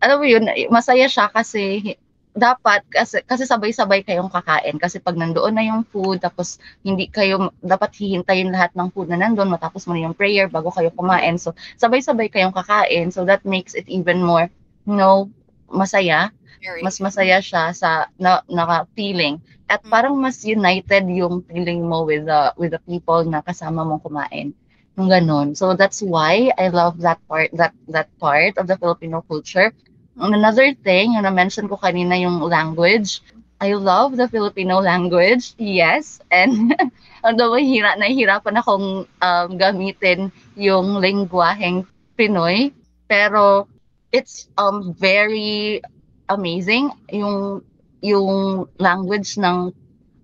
alam 0.03 0.19
mo 0.19 0.27
yun, 0.27 0.45
masaya 0.69 1.07
siya 1.07 1.31
kasi 1.31 1.95
dapat 2.33 2.81
kasi, 2.89 3.21
kasi 3.29 3.45
sabay-sabay 3.45 4.03
kayong 4.03 4.33
kakain. 4.33 4.81
Kasi 4.81 4.99
pag 4.99 5.15
nandoon 5.21 5.53
na 5.53 5.65
yung 5.69 5.85
food 5.85 6.25
tapos 6.25 6.57
hindi 6.81 7.07
kayo 7.07 7.53
dapat 7.61 7.93
hihintayin 8.01 8.51
lahat 8.51 8.73
ng 8.73 8.89
food 8.91 9.13
na 9.13 9.21
nandoon 9.21 9.53
matapos 9.53 9.85
mo 9.85 9.93
na 9.93 10.09
yung 10.09 10.17
prayer 10.17 10.49
bago 10.49 10.73
kayo 10.73 10.89
kumain. 10.97 11.37
So 11.37 11.53
sabay-sabay 11.77 12.33
kayong 12.33 12.57
kakain. 12.57 13.13
So 13.13 13.29
that 13.29 13.45
makes 13.45 13.77
it 13.77 13.85
even 13.87 14.25
more 14.25 14.49
you 14.89 14.97
know 14.97 15.29
masaya. 15.69 16.33
Mary. 16.63 16.79
mas 16.79 17.03
masaya 17.03 17.43
siya 17.43 17.75
sa 17.75 18.07
na, 18.23 18.39
naka 18.47 18.87
feeling 18.95 19.43
at 19.67 19.83
parang 19.91 20.15
mas 20.15 20.47
united 20.47 21.11
yung 21.11 21.43
feeling 21.51 21.83
mo 21.83 22.07
with 22.07 22.23
the 22.31 22.55
with 22.55 22.71
the 22.71 22.83
people 22.87 23.27
na 23.27 23.43
kasama 23.43 23.83
mong 23.83 23.99
kumain. 24.07 24.55
Yung 24.95 25.11
ganun. 25.11 25.59
So 25.59 25.75
that's 25.75 25.99
why 25.99 26.55
I 26.55 26.71
love 26.71 27.03
that 27.03 27.19
part 27.27 27.51
that 27.59 27.75
that 27.91 28.09
part 28.23 28.55
of 28.63 28.71
the 28.71 28.79
Filipino 28.79 29.27
culture 29.27 29.75
another 30.19 30.75
thing 30.85 31.17
yung 31.17 31.25
na-mention 31.25 31.69
ko 31.69 31.77
kanina 31.81 32.19
yung 32.21 32.43
language. 32.45 33.23
I 33.63 33.79
love 33.79 34.19
the 34.19 34.27
Filipino 34.27 34.83
language 34.83 35.55
yes. 35.57 36.19
And 36.35 36.75
although 37.25 37.55
hira 37.55 37.95
nahihirapan 37.95 38.59
akong 38.59 39.07
um, 39.07 39.49
gamitin 39.55 40.35
yung 40.59 40.99
lingwaheng 40.99 41.87
Pinoy 42.19 42.75
pero 43.07 43.71
it's 44.13 44.51
um 44.61 44.93
very 44.93 45.81
amazing 46.29 46.91
yung 47.09 47.63
yung 48.03 48.67
language 48.83 49.39
ng 49.39 49.71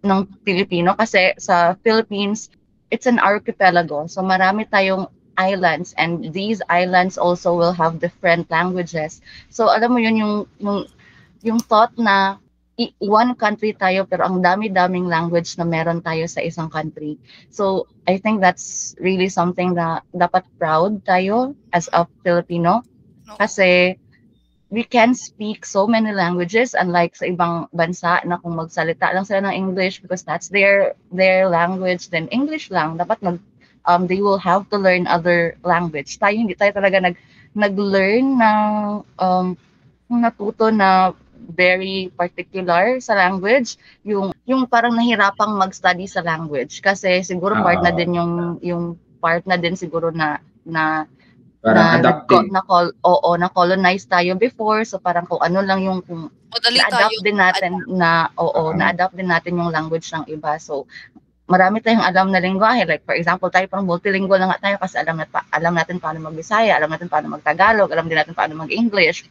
ng 0.02 0.20
Filipino 0.42 0.98
kasi 0.98 1.32
sa 1.38 1.78
Philippines 1.80 2.50
it's 2.90 3.06
an 3.06 3.20
archipelago. 3.20 4.08
So 4.08 4.24
marami 4.24 4.66
tayong 4.66 5.08
islands 5.38 5.94
and 5.96 6.34
these 6.34 6.58
islands 6.68 7.16
also 7.16 7.54
will 7.54 7.72
have 7.72 8.02
different 8.02 8.50
languages. 8.50 9.22
So 9.48 9.70
alam 9.70 9.94
mo 9.94 10.02
yun 10.02 10.18
yung 10.18 10.34
yung 10.58 10.78
yung 11.46 11.60
thought 11.62 11.94
na 11.94 12.42
one 12.98 13.34
country 13.34 13.74
tayo 13.74 14.06
pero 14.06 14.26
ang 14.26 14.38
dami-daming 14.42 15.06
language 15.06 15.58
na 15.58 15.66
meron 15.66 16.02
tayo 16.02 16.26
sa 16.26 16.42
isang 16.42 16.70
country. 16.70 17.18
So 17.50 17.86
I 18.06 18.18
think 18.18 18.42
that's 18.42 18.94
really 18.98 19.30
something 19.30 19.74
na 19.78 20.02
dapat 20.14 20.46
proud 20.58 21.02
tayo 21.06 21.54
as 21.70 21.86
a 21.94 22.06
Filipino. 22.26 22.82
No. 23.28 23.36
kasi 23.36 24.00
we 24.72 24.84
can 24.84 25.12
speak 25.12 25.64
so 25.64 25.84
many 25.84 26.12
languages 26.12 26.72
unlike 26.72 27.16
sa 27.16 27.28
ibang 27.28 27.68
bansa 27.72 28.24
na 28.24 28.40
kung 28.40 28.56
magsalita 28.56 29.12
lang 29.12 29.24
sila 29.24 29.48
ng 29.48 29.56
English 29.56 30.00
because 30.00 30.24
that's 30.24 30.48
their 30.48 30.96
their 31.12 31.48
language 31.48 32.08
then 32.08 32.28
English 32.32 32.72
lang. 32.72 32.96
Dapat 32.96 33.20
mag 33.20 33.36
um 33.88 34.04
they 34.06 34.20
will 34.20 34.38
have 34.38 34.68
to 34.68 34.76
learn 34.76 35.08
other 35.08 35.56
language 35.64 36.20
tayo 36.20 36.36
hindi 36.36 36.54
tayo 36.54 36.70
talaga 36.76 37.00
nag 37.00 37.16
nag-learn 37.56 38.36
ng 38.36 38.62
um 39.18 39.56
natuto 40.08 40.68
na 40.70 41.12
very 41.50 42.12
particular 42.14 43.00
sa 43.00 43.16
language 43.16 43.76
yung 44.04 44.36
yung 44.44 44.68
parang 44.68 44.92
nahirapang 44.92 45.56
mag-study 45.56 46.04
sa 46.04 46.20
language 46.20 46.80
kasi 46.80 47.24
siguro 47.24 47.56
part 47.58 47.80
na 47.80 47.90
din 47.90 48.14
yung 48.14 48.32
yung 48.60 48.84
part 49.18 49.44
na 49.48 49.56
din 49.56 49.74
siguro 49.74 50.12
na 50.12 50.38
na 50.64 51.08
Parang 51.58 51.98
na, 51.98 51.98
adapting. 51.98 52.44
na 52.54 52.62
col 52.62 52.94
oo 53.02 53.30
na 53.34 53.50
colonize 53.50 54.06
tayo 54.06 54.38
before 54.38 54.86
so 54.86 54.96
parang 54.96 55.26
kung 55.26 55.42
ano 55.42 55.58
lang 55.58 55.82
yung 55.82 56.00
kung 56.06 56.30
Madali 56.48 56.78
na-adapt 56.78 57.12
tayo. 57.12 57.24
din 57.26 57.36
natin 57.36 57.72
na 57.90 58.10
oo 58.38 58.70
Ah. 58.70 58.76
na-adapt 58.78 59.14
din 59.14 59.26
natin 59.26 59.58
yung 59.58 59.74
language 59.74 60.06
ng 60.14 60.24
iba 60.30 60.54
so 60.56 60.86
marami 61.48 61.80
tayong 61.80 62.04
alam 62.04 62.28
na 62.28 62.38
lingwahe 62.38 62.84
like 62.84 63.02
for 63.08 63.16
example 63.16 63.48
tayo 63.48 63.64
parang 63.66 63.88
multilingual 63.88 64.36
na 64.36 64.52
nga 64.52 64.60
tayo 64.60 64.76
kasi 64.78 65.00
alam 65.00 65.16
nat 65.16 65.32
alam 65.50 65.72
natin 65.72 65.96
paano 65.96 66.20
mag-Bisaya 66.20 66.76
alam 66.76 66.92
natin 66.92 67.08
paano 67.08 67.32
mag-Tagalog 67.32 67.88
alam 67.88 68.06
din 68.06 68.20
natin 68.20 68.36
paano 68.36 68.54
mag-English 68.60 69.24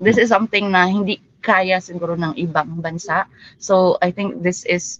this 0.00 0.16
is 0.16 0.32
something 0.32 0.72
na 0.72 0.88
hindi 0.88 1.20
kaya 1.44 1.78
siguro 1.78 2.16
ng 2.16 2.34
ibang 2.40 2.80
bansa 2.80 3.28
so 3.60 4.00
I 4.00 4.10
think 4.10 4.40
this 4.40 4.64
is 4.64 4.98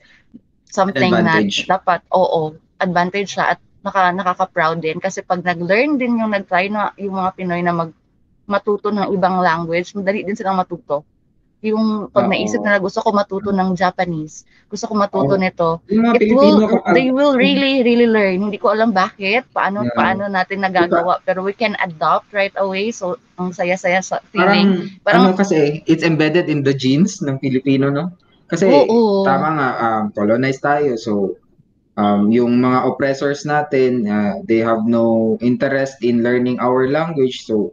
something 0.68 1.16
Advantage. 1.16 1.64
na 1.64 1.80
dapat 1.80 2.04
oo 2.12 2.54
advantage 2.78 3.34
siya 3.34 3.56
at 3.56 3.58
naka, 3.82 4.12
nakaka-proud 4.12 4.78
din 4.84 5.00
kasi 5.00 5.24
pag 5.24 5.42
nag-learn 5.42 5.96
din 5.96 6.20
yung 6.20 6.30
nag-try 6.30 6.70
na 6.70 6.92
yung 7.00 7.16
mga 7.16 7.30
Pinoy 7.34 7.62
na 7.64 7.74
mag 7.74 7.90
matuto 8.48 8.88
ng 8.88 9.12
ibang 9.12 9.44
language, 9.44 9.92
madali 9.92 10.24
din 10.24 10.32
silang 10.32 10.56
matuto. 10.56 11.04
Yung 11.58 12.06
pag 12.14 12.30
naisip 12.30 12.62
nila 12.62 12.78
gusto 12.78 13.02
ko 13.02 13.10
matuto 13.10 13.50
ng 13.50 13.74
Japanese, 13.74 14.46
gusto 14.70 14.86
ko 14.86 14.94
matuto 14.94 15.34
Oo. 15.34 15.42
nito, 15.42 15.82
it 15.90 15.98
Pilipino, 16.22 16.38
will 16.38 16.94
they 16.94 17.10
will 17.10 17.34
really 17.42 17.82
really 17.82 18.06
learn. 18.06 18.46
Hindi 18.46 18.62
ko 18.62 18.70
alam 18.70 18.94
bakit, 18.94 19.42
paano 19.50 19.82
Yeah. 19.82 19.96
paano 19.98 20.30
natin 20.30 20.62
nagagawa, 20.62 21.18
pero 21.26 21.42
we 21.42 21.50
can 21.50 21.74
adopt 21.82 22.30
right 22.30 22.54
away. 22.62 22.94
So 22.94 23.18
ang 23.34 23.50
saya-saya 23.50 23.98
sa 24.02 24.22
feeling. 24.30 25.02
parang, 25.02 25.02
Parang- 25.02 25.24
ano 25.30 25.38
kasi, 25.38 25.82
it's 25.90 26.06
embedded 26.06 26.46
in 26.46 26.62
the 26.62 26.74
genes 26.74 27.18
ng 27.22 27.38
Pilipino, 27.42 27.90
no? 27.90 28.14
Kasi, 28.46 28.64
Oo. 28.66 29.22
tama 29.28 29.48
nga, 29.58 29.68
um, 29.78 30.02
colonized 30.10 30.64
tayo, 30.64 30.96
so, 30.96 31.36
um, 31.94 32.32
yung 32.32 32.58
mga 32.58 32.86
oppressors 32.86 33.44
natin, 33.44 34.08
uh, 34.08 34.40
they 34.46 34.58
have 34.58 34.88
no 34.88 35.36
interest 35.38 36.00
in 36.00 36.24
learning 36.24 36.56
our 36.58 36.88
language, 36.88 37.44
so, 37.44 37.70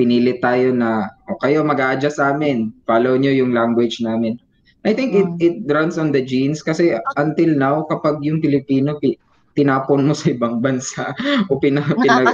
pinili 0.00 0.40
tayo 0.40 0.72
na, 0.72 1.12
o 1.28 1.36
kayo 1.36 1.60
mag-a-adjust 1.60 2.16
sa 2.16 2.32
amin, 2.32 2.72
follow 2.88 3.20
nyo 3.20 3.28
yung 3.28 3.52
language 3.52 4.00
namin. 4.00 4.40
I 4.80 4.96
think 4.96 5.12
it 5.12 5.28
Mm. 5.28 5.44
it 5.44 5.56
runs 5.68 6.00
on 6.00 6.08
the 6.08 6.24
genes 6.24 6.64
kasi 6.64 6.96
until 7.14 7.52
now 7.52 7.84
kapag 7.84 8.24
yung 8.24 8.40
Filipino 8.40 8.96
pi- 8.96 9.20
tinapon 9.52 10.08
mo 10.08 10.16
sa 10.16 10.32
ibang 10.32 10.56
bansa 10.56 11.12
o 11.52 11.60
pina, 11.60 11.84
pinag, 11.84 12.32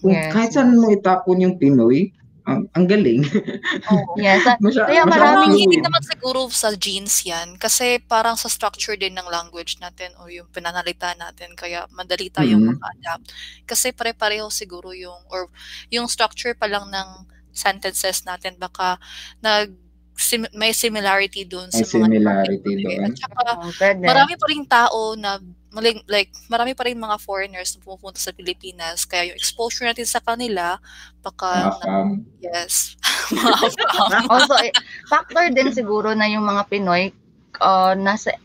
kung 0.00 0.16
Yes, 0.16 0.32
kahit 0.32 0.50
saan 0.56 0.80
mo 0.80 0.88
itapon 0.88 1.44
yung 1.44 1.60
Pinoy, 1.60 2.08
ang, 2.44 2.66
ang 2.72 2.84
galing. 2.84 3.22
Oo. 3.88 4.14
Yes. 4.16 4.42
Masya, 4.62 4.84
Kaya 4.84 5.02
maraming- 5.04 5.54
hindi 5.56 5.78
naman 5.78 6.02
siguro 6.02 6.46
sa 6.48 6.74
genes 6.74 7.22
yan. 7.22 7.54
Kasi 7.56 7.98
parang 7.98 8.34
sa 8.34 8.46
structure 8.46 8.94
din 8.94 9.12
ng 9.12 9.26
language 9.26 9.78
natin 9.78 10.10
o 10.18 10.26
yung 10.26 10.48
pinanalita 10.48 11.14
natin. 11.14 11.52
Kaya 11.52 11.86
madali 11.90 12.28
tayong 12.28 12.60
Mhm. 12.60 12.70
maka-adapt. 12.74 13.26
Kasi 13.62 13.90
pare-pareho 13.90 14.48
siguro 14.48 14.90
yung, 14.92 15.18
or 15.28 15.46
yung 15.88 16.06
structure 16.06 16.52
pa 16.52 16.66
lang 16.66 16.86
ng 16.86 17.08
sentences 17.50 18.24
natin 18.24 18.56
baka 18.56 18.96
nag 19.38 19.76
sim- 20.12 20.48
may 20.52 20.72
similarity 20.72 21.44
doon 21.44 21.68
May 21.68 21.82
sa 21.82 21.84
mga 21.84 21.90
similarity 22.08 22.72
doon. 22.78 23.00
At 23.02 23.14
saka 23.14 23.40
Oh, 23.58 23.70
marami 23.98 24.34
pa 24.36 24.46
rin 24.46 24.62
tao 24.64 25.00
na 25.14 25.36
maling, 25.72 26.04
like 26.06 26.30
marami 26.52 26.76
pa 26.76 26.84
rin 26.84 27.00
mga 27.00 27.16
foreigners 27.18 27.74
na 27.74 27.80
pumupunta 27.80 28.20
sa 28.20 28.30
Pilipinas 28.30 29.08
kaya 29.08 29.32
yung 29.32 29.38
exposure 29.40 29.88
natin 29.88 30.04
sa 30.04 30.20
kanila 30.20 30.76
baka 31.24 31.72
Mga 31.72 31.80
fam. 31.80 32.08
yes. 32.38 32.74
Also 34.32 34.54
eh, 34.60 34.72
factor 35.08 35.48
din 35.50 35.72
siguro 35.72 36.12
na 36.12 36.28
yung 36.28 36.44
mga 36.44 36.68
Pinoy 36.68 37.10
uh, 37.60 37.96
nasa 37.96 38.36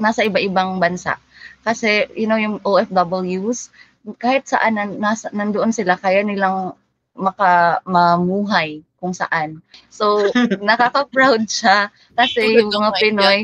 nasa 0.00 0.24
iba-ibang 0.24 0.80
bansa. 0.80 1.20
Kasi 1.60 2.08
you 2.16 2.24
know 2.24 2.40
yung 2.40 2.56
OFWs 2.64 3.68
kahit 4.16 4.48
saan 4.48 4.80
nasa, 4.96 5.28
nandoon 5.36 5.76
sila 5.76 6.00
kaya 6.00 6.24
nilang 6.24 6.72
maka 7.12 7.84
mamuhay 7.84 8.80
kung 8.96 9.12
saan. 9.12 9.60
So 9.92 10.24
nakaka-proud 10.68 11.44
siya. 11.48 11.92
Kasi 12.16 12.60
yung 12.60 12.72
ng 12.72 12.80
mga. 12.80 12.96
Pinoy 13.00 13.38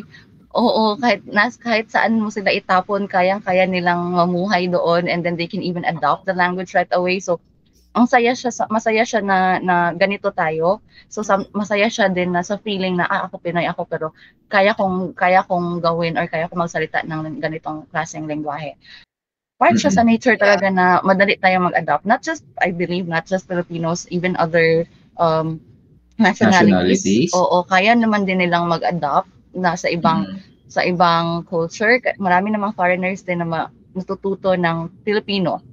Oo, 0.57 0.97
kahit 0.97 1.21
nas 1.29 1.61
kahit 1.61 1.93
saan 1.93 2.17
mo 2.17 2.33
sila 2.33 2.49
itapon, 2.49 3.05
kayang-kaya 3.05 3.69
nilang 3.69 4.17
mamuhay 4.17 4.65
doon 4.73 5.05
and 5.05 5.21
then 5.21 5.37
they 5.37 5.45
can 5.45 5.61
even 5.61 5.85
adopt 5.85 6.25
the 6.25 6.33
language 6.33 6.73
right 6.73 6.89
away. 6.97 7.21
So 7.21 7.37
ang 7.97 8.09
saya 8.09 8.33
siya 8.37 8.53
masaya 8.69 9.05
siya 9.05 9.21
na 9.21 9.61
na 9.61 9.77
ganito 9.93 10.33
tayo. 10.33 10.81
So 11.13 11.21
sa, 11.21 11.45
masaya 11.53 11.89
siya 11.89 12.09
din 12.09 12.33
na 12.33 12.41
sa 12.41 12.57
feeling 12.61 12.97
na 12.97 13.09
ah, 13.09 13.29
ako 13.29 13.41
Pinoy 13.41 13.69
ako 13.69 13.83
pero 13.89 14.07
kaya 14.49 14.73
kong 14.77 15.13
kaya 15.17 15.45
kong 15.45 15.81
gawin 15.85 16.17
or 16.17 16.29
kaya 16.29 16.49
kong 16.49 16.65
magsalita 16.65 17.05
ng 17.05 17.41
ganitong 17.41 17.85
klaseng 17.93 18.29
lengguwahe. 18.29 18.77
Part 19.57 19.81
siya 19.81 19.93
sa 19.93 20.05
nature 20.05 20.37
talaga 20.37 20.69
na 20.69 21.01
madali 21.01 21.41
tayo 21.41 21.65
mag-adapt. 21.65 22.05
Not 22.05 22.21
just 22.21 22.45
I 22.61 22.73
believe 22.73 23.09
not 23.09 23.25
just 23.25 23.49
Filipinos, 23.49 24.05
even 24.13 24.37
other 24.37 24.85
um 25.17 25.61
nationalities. 26.21 27.05
nationalities. 27.05 27.33
Oo, 27.33 27.65
kaya 27.65 27.97
naman 27.97 28.29
din 28.29 28.45
nilang 28.45 28.69
mag-adapt 28.69 29.36
na 29.57 29.75
sa 29.75 29.89
ibang 29.89 30.29
mm. 30.29 30.39
sa 30.69 30.85
ibang 30.85 31.49
culture. 31.49 31.97
Marami 32.21 32.53
namang 32.53 32.77
foreigners 32.77 33.25
din 33.25 33.41
na 33.41 33.49
ma- 33.49 33.73
natututo 33.97 34.53
ng 34.53 34.93
Filipino 35.03 35.65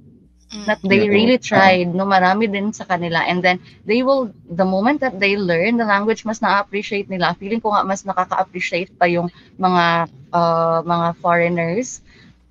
Mm. 0.54 0.66
that 0.70 0.80
they 0.86 1.10
really 1.10 1.34
tried 1.34 1.90
no 1.90 2.06
marami 2.06 2.46
din 2.46 2.70
sa 2.70 2.86
kanila. 2.86 3.26
And 3.26 3.42
then 3.42 3.58
they 3.82 4.06
will 4.06 4.30
the 4.46 4.62
moment 4.62 5.02
that 5.02 5.18
they 5.18 5.34
learn 5.34 5.82
the 5.82 5.88
language 5.88 6.22
mas 6.22 6.38
na-appreciate 6.38 7.10
nila. 7.10 7.34
Feeling 7.42 7.58
ko 7.58 7.74
nga 7.74 7.82
mas 7.82 8.06
nakaka-appreciate 8.06 8.94
pa 8.94 9.10
yung 9.10 9.26
mga 9.58 10.06
uh, 10.30 10.78
mga 10.86 11.06
foreigners 11.18 12.04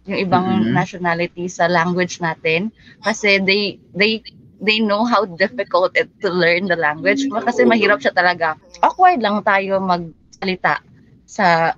yung 0.04 0.20
ibang 0.20 0.44
mm-hmm. 0.44 0.76
nationality 0.76 1.48
sa 1.48 1.72
language 1.72 2.20
natin. 2.20 2.76
Kasi 3.08 3.40
they 3.40 3.80
they 3.96 4.20
they 4.60 4.84
know 4.84 5.08
how 5.08 5.24
difficult 5.24 5.96
it 5.96 6.12
to 6.20 6.28
learn 6.28 6.68
the 6.68 6.76
language. 6.76 7.24
Kasi 7.32 7.64
mahirap 7.64 8.04
siya 8.04 8.12
talaga. 8.12 8.60
Awkward 8.84 9.24
lang 9.24 9.40
tayo 9.48 9.80
magsalita 9.80 10.84
sa 11.34 11.74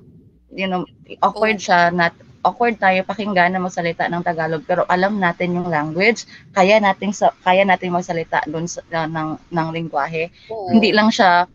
you 0.52 0.68
know 0.68 0.84
awkward 1.24 1.56
siya 1.56 1.96
na 1.96 2.12
awkward 2.46 2.78
tayo 2.78 3.02
pakinggan 3.08 3.56
na 3.56 3.64
magsalita 3.64 4.06
ng 4.12 4.22
Tagalog 4.22 4.68
pero 4.68 4.86
alam 4.86 5.18
natin 5.18 5.58
yung 5.58 5.72
language, 5.72 6.30
kaya 6.54 6.78
nating 6.78 7.10
sa, 7.10 7.34
kaya 7.42 7.66
nating 7.66 7.90
magsalita 7.90 8.46
doon 8.46 8.70
sa, 8.70 8.86
uh, 8.94 9.10
ng 9.10 9.42
ng 9.50 9.68
lengguwahe. 9.74 10.30
Hindi 10.70 10.94
lang 10.94 11.10
siya 11.10 11.50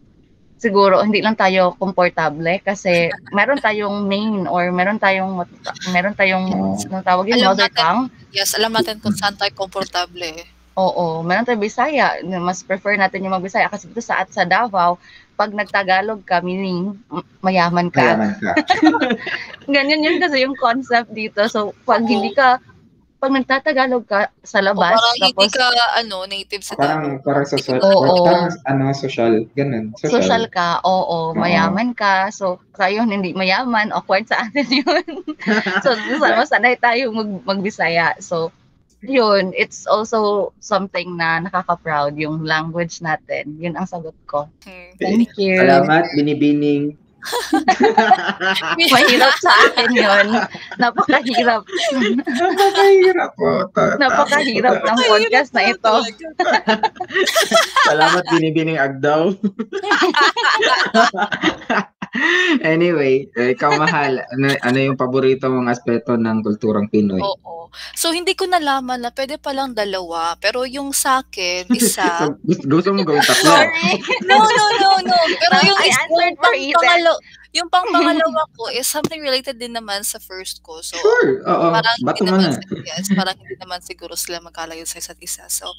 siguro 0.60 1.00
hindi 1.00 1.24
lang 1.24 1.40
tayo 1.40 1.72
komportable 1.80 2.60
kasi 2.60 3.08
meron 3.32 3.56
tayong 3.64 4.04
main 4.04 4.44
or 4.44 4.68
meron 4.68 5.00
tayong 5.00 5.40
meron 5.88 6.12
tayong 6.12 6.76
oh. 6.76 7.00
tawag 7.00 7.32
yung 7.32 7.46
mother 7.46 7.70
tongue. 7.72 8.12
Yes, 8.34 8.52
alam 8.58 8.74
natin 8.74 9.00
kung 9.00 9.16
saan 9.16 9.38
tayo 9.38 9.54
komportable. 9.56 10.44
Oo, 10.76 11.24
meron 11.24 11.48
tayong 11.48 11.64
Bisaya. 11.64 12.20
Mas 12.44 12.60
prefer 12.60 13.00
natin 13.00 13.24
yung 13.24 13.34
mag-Bisaya 13.34 13.72
kasi 13.72 13.88
dito 13.88 14.04
sa 14.04 14.20
at 14.20 14.28
sa 14.30 14.44
Davao, 14.44 15.00
pag 15.40 15.56
nagtagalog 15.56 16.20
ka, 16.28 16.44
meaning 16.44 17.00
mayaman 17.40 17.88
ka. 17.88 18.12
Mayaman 18.12 18.36
ka. 18.36 18.52
Ganyan 19.72 20.04
yun 20.04 20.20
kasi 20.20 20.44
yung 20.44 20.52
concept 20.60 21.08
dito. 21.16 21.48
So, 21.48 21.72
pag 21.88 22.04
hindi 22.04 22.36
ka, 22.36 22.60
pag 23.16 23.32
nagtatagalog 23.32 24.04
ka 24.04 24.28
sa 24.44 24.60
labas, 24.60 25.00
o 25.00 25.00
parang 25.00 25.16
tapos, 25.16 25.48
hindi 25.48 25.48
ka, 25.56 25.66
ano, 25.96 26.16
native 26.28 26.60
sa 26.60 26.76
Parang, 26.76 27.24
parang 27.24 27.48
social, 27.48 27.80
oo, 27.80 28.28
parang, 28.28 28.52
ano, 28.68 28.92
social, 28.92 29.48
ganun. 29.56 29.96
Social, 29.96 30.12
social 30.20 30.44
ka, 30.52 30.84
oo, 30.84 31.32
mayaman 31.32 31.96
ka. 31.96 32.28
So, 32.28 32.60
kayo 32.76 33.00
hindi 33.08 33.32
mayaman, 33.32 33.96
awkward 33.96 34.28
sa 34.28 34.44
atin 34.44 34.68
yun. 34.84 35.04
so, 35.84 35.96
sanay 36.44 36.76
tayo 36.76 37.16
mag, 37.16 37.48
magbisaya. 37.48 38.12
So, 38.20 38.52
yun, 39.02 39.52
it's 39.56 39.88
also 39.88 40.52
something 40.60 41.16
na 41.16 41.40
nakaka-proud 41.40 42.16
yung 42.20 42.44
language 42.44 43.00
natin. 43.00 43.56
Yun 43.56 43.76
ang 43.76 43.88
sagot 43.88 44.16
ko. 44.28 44.48
Thank 45.00 45.32
you. 45.40 45.56
Salamat, 45.56 46.12
binibining. 46.16 47.00
Mahirap 48.92 49.34
sa 49.44 49.52
akin 49.68 49.92
yun. 49.92 50.26
Napakahirap. 50.80 51.68
Napakahirap 52.16 53.30
po. 53.36 53.68
Napakahirap 54.00 54.80
ng 54.80 54.98
podcast 55.04 55.52
na 55.52 55.68
ito. 55.68 55.94
Salamat, 57.88 58.24
binibining 58.32 58.80
Agdaw. 58.80 59.36
anyway, 62.74 63.28
eh, 63.36 63.54
ikaw 63.54 63.74
mahal, 63.76 64.20
ano, 64.20 64.46
ano 64.60 64.78
yung 64.78 64.98
paborito 64.98 65.48
mong 65.48 65.70
aspeto 65.70 66.16
ng 66.16 66.44
kulturang 66.44 66.90
Pinoy? 66.90 67.20
Oo. 67.20 67.70
So, 67.94 68.10
hindi 68.10 68.34
ko 68.34 68.50
nalaman 68.50 68.98
na 68.98 69.10
pwede 69.14 69.38
palang 69.38 69.72
dalawa. 69.72 70.34
Pero 70.42 70.66
yung 70.66 70.90
sa 70.90 71.22
akin, 71.22 71.70
isa. 71.78 72.34
Gusto 72.44 72.90
mo 72.90 73.06
gawin 73.06 73.22
tatlo? 73.22 73.54
Sorry. 73.54 73.94
No, 74.26 74.42
no, 74.42 74.64
no, 74.82 74.90
no. 75.06 75.18
Pero 75.38 75.56
yung, 75.70 75.78
I 75.78 75.88
answered 75.94 76.36
for 76.38 76.52
pangalo, 76.54 77.14
yung 77.50 77.66
pang 77.66 77.86
pangalawa 77.94 78.46
ko 78.54 78.70
is 78.70 78.86
something 78.86 79.18
related 79.18 79.58
din 79.58 79.74
naman 79.74 80.06
sa 80.06 80.22
first 80.22 80.62
ko. 80.62 80.78
So, 80.82 80.98
sure. 80.98 81.42
Oo. 81.46 81.66
Parang 81.74 81.98
Bato 82.06 82.22
hindi 82.22 82.30
naman, 82.30 82.50
na. 82.54 82.60
yes, 82.86 83.10
parang 83.10 83.36
hindi 83.38 83.56
naman 83.58 83.80
siguro 83.82 84.14
sila 84.14 84.38
magkalayo 84.38 84.86
sa 84.86 85.02
isa't 85.02 85.18
isa. 85.18 85.44
So, 85.50 85.70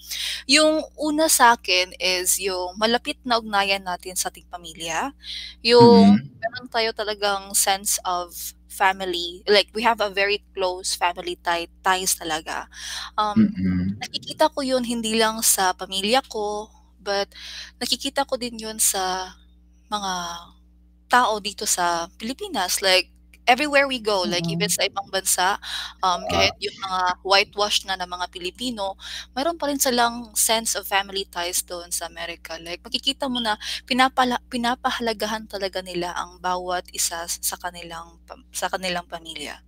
yung 0.47 0.83
una 0.99 1.31
sa 1.31 1.55
akin 1.55 1.95
is 1.95 2.39
yung 2.43 2.75
malapit 2.75 3.19
na 3.23 3.39
ugnayan 3.39 3.87
natin 3.87 4.19
sa 4.19 4.27
ating 4.27 4.47
pamilya. 4.51 5.15
Yung 5.63 6.19
mm-hmm. 6.19 6.39
meron 6.43 6.67
tayo 6.67 6.89
talagang 6.91 7.55
sense 7.55 7.99
of 8.03 8.35
family. 8.71 9.43
Like, 9.47 9.71
we 9.75 9.83
have 9.83 9.99
a 9.99 10.11
very 10.11 10.43
close 10.55 10.95
family 10.95 11.39
tie, 11.39 11.71
ties 11.83 12.15
talaga. 12.19 12.67
Um, 13.15 13.47
mm-hmm. 13.47 13.99
Nakikita 13.99 14.51
ko 14.51 14.59
yun 14.63 14.83
hindi 14.83 15.15
lang 15.15 15.39
sa 15.43 15.71
pamilya 15.71 16.23
ko, 16.27 16.71
but 16.99 17.31
nakikita 17.79 18.27
ko 18.27 18.35
din 18.35 18.59
yun 18.59 18.79
sa 18.79 19.35
mga 19.91 20.13
tao 21.11 21.43
dito 21.43 21.67
sa 21.67 22.07
Pilipinas. 22.15 22.79
Like, 22.79 23.11
everywhere 23.49 23.89
we 23.89 23.99
go, 23.99 24.21
like 24.21 24.45
mm-hmm. 24.45 24.61
even 24.61 24.69
sa 24.69 24.85
ibang 24.85 25.07
bansa, 25.09 25.57
um, 26.05 26.21
kahit 26.29 26.53
yung 26.61 26.77
mga 26.77 27.01
whitewash 27.25 27.83
na 27.83 27.97
ng 27.97 28.07
mga 28.09 28.25
Pilipino, 28.29 28.95
mayroon 29.33 29.57
pa 29.57 29.67
rin 29.67 29.81
silang 29.81 30.31
sense 30.37 30.77
of 30.77 30.85
family 30.85 31.25
ties 31.27 31.65
doon 31.65 31.89
sa 31.89 32.05
Amerika. 32.07 32.55
Like, 32.61 32.85
makikita 32.85 33.25
mo 33.27 33.41
na 33.41 33.57
pinapala, 33.83 34.37
pinapahalagahan 34.47 35.49
talaga 35.49 35.81
nila 35.81 36.13
ang 36.13 36.37
bawat 36.39 36.85
isa 36.93 37.25
sa 37.27 37.55
kanilang 37.57 38.21
sa 38.53 38.69
kanilang 38.69 39.05
pamilya. 39.09 39.59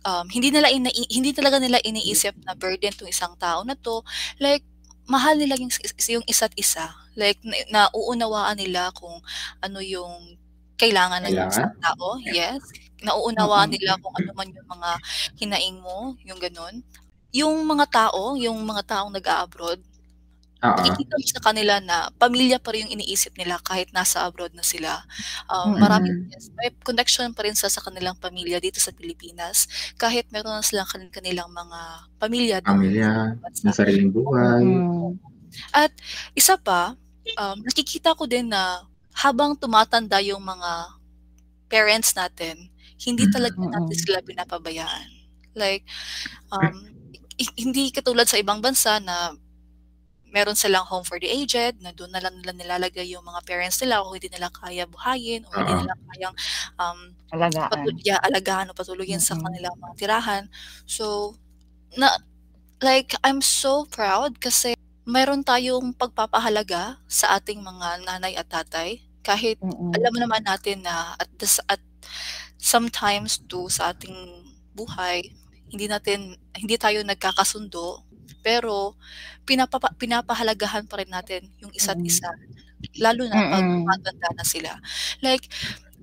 Um, 0.00 0.26
hindi 0.32 0.48
nila 0.48 0.72
ina, 0.72 0.88
hindi 0.90 1.36
talaga 1.36 1.60
nila 1.60 1.76
iniisip 1.84 2.32
na 2.48 2.56
burden 2.56 2.96
tong 2.96 3.12
isang 3.12 3.36
tao 3.36 3.60
na 3.68 3.76
to. 3.76 4.00
Like, 4.40 4.64
mahal 5.04 5.36
nila 5.36 5.60
yung, 5.60 5.70
yung 6.08 6.24
isa't 6.24 6.56
isa. 6.56 6.96
Like, 7.20 7.36
na, 7.44 7.68
nauunawaan 7.68 8.56
nila 8.56 8.96
kung 8.96 9.20
ano 9.60 9.84
yung 9.84 10.40
kailangan 10.80 11.20
ng 11.28 11.36
isang 11.36 11.76
tao, 11.76 12.16
yes. 12.24 12.64
Nauunawaan 13.04 13.68
nila 13.68 14.00
kung 14.00 14.16
ano 14.16 14.32
man 14.32 14.48
yung 14.48 14.68
mga 14.68 14.90
hinaing 15.36 15.78
mo, 15.80 16.16
yung 16.24 16.40
gano'n. 16.40 16.80
Yung 17.36 17.62
mga 17.68 17.86
tao, 17.88 18.34
yung 18.40 18.58
mga 18.64 18.82
taong 18.88 19.12
nag-a-abroad, 19.12 19.80
Oo. 20.60 20.76
nakikita 20.76 21.16
mo 21.16 21.24
sa 21.24 21.40
kanila 21.40 21.80
na 21.80 22.12
pamilya 22.20 22.60
pa 22.60 22.76
rin 22.76 22.84
yung 22.84 23.00
iniisip 23.00 23.32
nila 23.40 23.56
kahit 23.64 23.88
nasa 23.96 24.28
abroad 24.28 24.52
na 24.52 24.60
sila. 24.60 25.00
Um, 25.48 25.80
maraming 25.80 26.28
Mm. 26.28 26.36
yes, 26.36 26.52
may 26.52 26.68
connection 26.84 27.32
pa 27.32 27.48
rin 27.48 27.56
sa 27.56 27.72
sa 27.72 27.80
kanilang 27.80 28.12
pamilya 28.20 28.60
dito 28.60 28.76
sa 28.76 28.92
Pilipinas 28.92 29.64
kahit 29.96 30.28
meron 30.28 30.60
na 30.60 30.64
silang 30.66 30.84
kan 30.84 31.00
kanilang 31.08 31.48
mga 31.48 31.80
pamilya 32.20 32.56
Pamilya, 32.60 33.40
sa 33.56 33.72
ng 33.72 33.76
sariling 33.76 34.12
buhay. 34.12 34.64
At 35.72 35.96
isa 36.36 36.60
pa, 36.60 36.92
um, 37.40 37.56
nakikita 37.64 38.12
ko 38.12 38.28
din 38.28 38.52
na 38.52 38.84
habang 39.20 39.52
tumatanda 39.52 40.16
yung 40.24 40.40
mga 40.40 40.96
parents 41.68 42.16
natin, 42.16 42.72
hindi 42.96 43.28
mm. 43.28 43.32
talaga 43.32 43.60
natin 43.60 43.96
sila 43.96 44.24
pinapabayaan. 44.24 45.08
Like, 45.52 45.84
um, 46.48 46.88
hindi 47.56 47.92
katulad 47.92 48.28
sa 48.28 48.40
ibang 48.40 48.64
bansa 48.64 48.96
na 49.00 49.36
meron 50.30 50.54
silang 50.54 50.86
home 50.86 51.02
for 51.02 51.18
the 51.18 51.26
aged, 51.26 51.82
na 51.82 51.90
doon 51.90 52.14
na 52.14 52.22
lang 52.22 52.38
nila 52.38 52.54
nilalagay 52.54 53.02
yung 53.12 53.26
mga 53.26 53.42
parents 53.42 53.82
nila 53.82 54.00
kung 54.00 54.14
hindi 54.14 54.30
nila 54.30 54.48
kaya 54.48 54.86
buhayin 54.86 55.42
o 55.42 55.50
hindi 55.58 55.74
nila 55.74 55.94
kayang 56.14 56.36
um, 56.78 57.00
alagaan. 57.34 57.70
Patul- 57.70 58.04
yeah, 58.06 58.20
alagaan 58.22 58.70
o 58.70 58.76
patulugin 58.76 59.18
mm-hmm. 59.18 59.36
sa 59.36 59.42
kanilang 59.42 59.76
mga 59.76 59.94
tirahan. 59.98 60.44
So, 60.86 61.34
na, 61.98 62.14
like, 62.78 63.18
I'm 63.26 63.42
so 63.42 63.84
proud 63.90 64.38
kasi 64.38 64.78
meron 65.02 65.42
tayong 65.42 65.92
pagpapahalaga 65.98 67.02
sa 67.10 67.34
ating 67.34 67.58
mga 67.58 68.06
nanay 68.06 68.38
at 68.38 68.46
tatay 68.46 69.09
kahit 69.24 69.58
Mm. 69.62 69.92
alam 69.96 70.14
naman 70.16 70.42
natin 70.46 70.84
na 70.86 71.14
at 71.20 71.28
this 71.38 71.60
at 71.68 71.80
sometimes 72.60 73.40
too 73.48 73.68
sa 73.72 73.92
ating 73.94 74.14
buhay, 74.76 75.24
hindi 75.72 75.86
natin 75.90 76.36
hindi 76.56 76.76
tayo 76.80 77.02
nagkakasundo, 77.04 78.04
pero 78.44 78.96
pinapapa 79.48 79.92
pinapahalagahan 79.98 80.86
pa 80.90 81.00
rin 81.02 81.10
natin 81.12 81.50
yung 81.62 81.72
isa't 81.74 82.00
Mm. 82.00 82.06
isa, 82.06 82.30
lalo 83.00 83.26
na 83.28 83.42
'pag 83.46 83.66
Mm. 83.66 83.74
tumatanda 83.74 84.28
na 84.36 84.44
sila. 84.46 84.72
Like, 85.24 85.48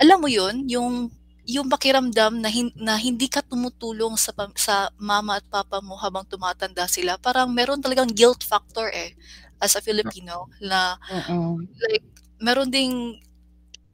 alam 0.01 0.19
mo 0.23 0.29
yun, 0.31 0.67
yung 0.69 1.11
yung 1.47 1.67
pakiramdam 1.71 2.41
na 2.43 2.49
hin 2.51 2.71
na 2.77 2.97
hindi 2.99 3.27
ka 3.31 3.41
tumutulong 3.45 4.15
sa 4.19 4.31
pam 4.35 4.51
sa 4.57 4.91
mama 4.99 5.39
at 5.41 5.45
papa 5.49 5.79
mo 5.83 5.95
habang 5.99 6.25
tumatanda 6.27 6.85
sila, 6.91 7.17
parang 7.21 7.49
meron 7.53 7.79
talagang 7.83 8.11
guilt 8.13 8.43
factor, 8.45 8.87
eh, 8.93 9.15
as 9.63 9.75
a 9.77 9.81
Filipino 9.83 10.49
na 10.61 10.97
Mm. 11.09 11.67
like 11.89 12.05
meron 12.39 12.69
ding 12.69 13.21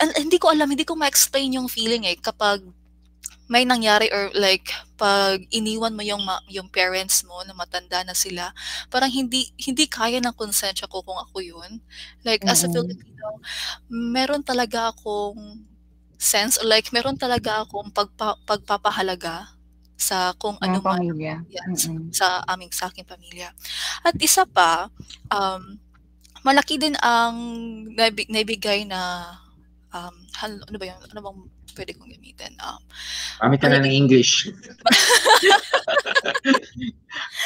hindi 0.04 0.38
ko 0.42 0.52
alam, 0.52 0.68
hindi 0.68 0.84
ko 0.84 1.00
ma-explain 1.00 1.56
yung 1.56 1.72
feeling, 1.72 2.04
eh, 2.04 2.18
kapag 2.20 2.60
may 3.52 3.68
nangyari 3.68 4.08
or 4.10 4.32
like 4.34 4.72
pag 4.96 5.44
iniwan 5.52 5.92
mo 5.92 6.02
yung 6.02 6.24
ma- 6.24 6.42
yung 6.48 6.72
parents 6.72 7.28
mo 7.28 7.44
na 7.44 7.52
matanda 7.52 8.00
na 8.02 8.16
sila, 8.16 8.56
parang 8.88 9.12
hindi 9.12 9.52
hindi 9.60 9.84
kaya 9.86 10.24
ng 10.24 10.34
konsensya 10.34 10.88
ko 10.88 11.04
kung 11.04 11.20
ako 11.20 11.44
yun. 11.44 11.84
Like 12.24 12.42
as 12.48 12.64
a. 12.64 12.72
Filipino, 12.72 13.44
meron 13.92 14.42
talaga 14.42 14.96
akong 14.96 15.68
sense 16.16 16.56
like 16.64 16.88
meron 16.96 17.20
talaga 17.20 17.68
akong 17.68 17.92
pagpa, 17.92 18.40
pagpapahalaga 18.48 19.52
sa 20.00 20.32
kung 20.40 20.56
ano 20.64 20.80
man 20.80 21.04
pamilya. 21.04 21.44
Mm-mm. 21.44 22.16
sa 22.16 22.42
aming 22.48 22.72
sa 22.72 22.88
aking 22.88 23.08
pamilya. 23.08 23.52
At 24.08 24.16
isa 24.24 24.48
pa, 24.48 24.88
um, 25.28 25.83
malaki 26.44 26.76
din 26.78 26.96
ang 27.00 27.36
nabi- 27.90 28.28
naibigay 28.28 28.84
na 28.84 29.32
um, 29.90 30.16
hal- 30.36 30.64
ano 30.64 30.78
ba 30.78 30.86
yun? 30.86 31.00
Ano 31.10 31.20
bang 31.22 31.40
pwede 31.74 31.92
kong 31.94 32.12
gamitin? 32.12 32.54
Um, 32.60 32.78
Gamit 33.40 33.60
ka 33.60 33.68
na 33.68 33.82
ng 33.82 33.90
English. 33.90 34.52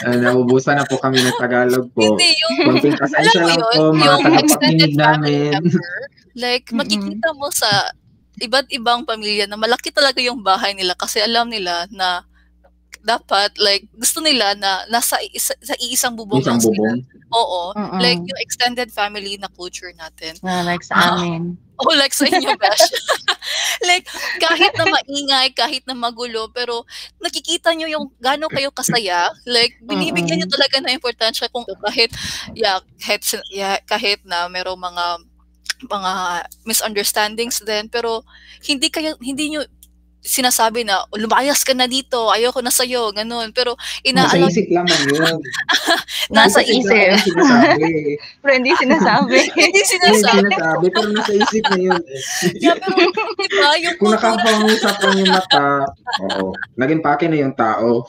uh, 0.04 0.18
naubusan 0.24 0.78
na 0.78 0.86
po 0.86 0.98
kami 0.98 1.18
ng 1.18 1.38
Tagalog 1.38 1.88
po. 1.92 2.04
hindi, 2.04 2.36
yung 2.38 2.56
Konting 2.68 2.98
pasensya 2.98 3.42
lang 3.42 3.56
yun, 3.56 3.72
po, 3.72 3.84
mga 3.94 4.16
tagapakinig 4.20 4.94
family 4.94 5.00
namin. 5.00 5.52
member, 5.56 5.96
like 6.36 6.68
makikita 6.70 7.30
mo 7.34 7.48
sa 7.50 7.70
iba't 8.38 8.70
ibang 8.70 9.02
pamilya 9.02 9.50
na 9.50 9.58
malaki 9.58 9.90
talaga 9.90 10.22
yung 10.22 10.42
bahay 10.42 10.74
nila 10.74 10.94
kasi 10.94 11.18
alam 11.18 11.50
nila 11.50 11.90
na 11.90 12.22
dapat 13.08 13.56
like 13.56 13.88
gusto 13.96 14.20
nila 14.20 14.52
na 14.54 14.84
nasa 14.88 15.16
isa, 15.32 15.56
sa 15.58 15.72
iisang 15.80 16.14
bubong 16.14 16.44
Isang 16.44 16.60
lang 16.60 16.62
sila. 16.62 16.76
bubong. 16.76 17.00
Oo. 17.30 17.62
Mm-mm. 17.72 18.00
Like 18.00 18.20
yung 18.20 18.40
extended 18.40 18.92
family 18.92 19.40
na 19.40 19.48
culture 19.50 19.92
natin. 19.96 20.36
Na 20.44 20.60
like 20.62 20.84
sa 20.84 20.94
Ah. 20.94 21.16
amin. 21.16 21.56
Oh, 21.78 21.94
like 21.94 22.10
sa 22.10 22.26
inyo, 22.26 22.58
Besh. 22.58 22.90
like, 23.86 24.10
kahit 24.42 24.74
na 24.74 24.90
maingay, 24.90 25.54
kahit 25.54 25.86
na 25.86 25.94
magulo, 25.94 26.50
pero 26.50 26.82
nakikita 27.22 27.70
nyo 27.70 27.86
yung 27.86 28.10
gano'n 28.18 28.50
kayo 28.50 28.74
kasaya. 28.74 29.30
Like, 29.46 29.78
binibigyan 29.86 30.42
nyo 30.42 30.50
Mm-mm. 30.50 30.58
talaga 30.58 30.82
na 30.82 30.98
importansya 30.98 31.54
kung 31.54 31.70
kahit, 31.86 32.10
yeah, 32.58 32.82
kahit, 32.98 33.22
yeah, 33.54 33.78
kahit 33.86 34.26
na 34.26 34.50
merong 34.50 34.82
mga 34.82 35.06
mga 35.86 36.12
misunderstandings 36.66 37.62
din 37.62 37.86
pero 37.86 38.26
hindi 38.66 38.90
kayo 38.90 39.14
hindi 39.22 39.54
nyo 39.54 39.62
sinasabi 40.28 40.84
na 40.84 41.08
"Oh, 41.08 41.18
lumayas 41.18 41.64
ka 41.64 41.72
na 41.72 41.88
dito 41.88 42.28
ayoko 42.30 42.60
na 42.60 42.70
sa'yo 42.70 43.16
ganun 43.16 43.50
pero 43.56 43.74
Nasa 44.08 44.36
inaalam 44.36 44.52
isip 44.52 44.68
lamang 44.70 45.04
yun. 45.08 45.38
Nasa 46.36 46.60
Isip 46.62 46.84
lang 46.92 47.16
isip. 47.16 47.32
sinasabi. 47.32 47.92
Pero 48.44 48.52
hindi 48.54 48.72
sinasabi. 48.76 49.38
hindi 49.56 49.64
Hindi 49.64 49.82
sinasabi 49.88 50.40
sinasabi, 50.52 50.86
pero 50.92 51.08
nasa 51.10 51.32
isip 51.34 51.64
na 51.68 51.78
yun. 51.80 52.02
eh. 52.04 52.22
yeah, 52.60 52.76
pero 52.76 52.96
diba 53.40 53.70
yung 53.80 53.96
Kung 53.98 54.12
nakapangusap 54.12 54.96
lang 55.00 55.16
yung 55.18 55.32
mata, 55.32 55.68
oo, 56.22 56.52
naging 56.76 57.02
pake 57.02 57.26
na 57.28 57.38
yung 57.40 57.56
tao. 57.56 58.04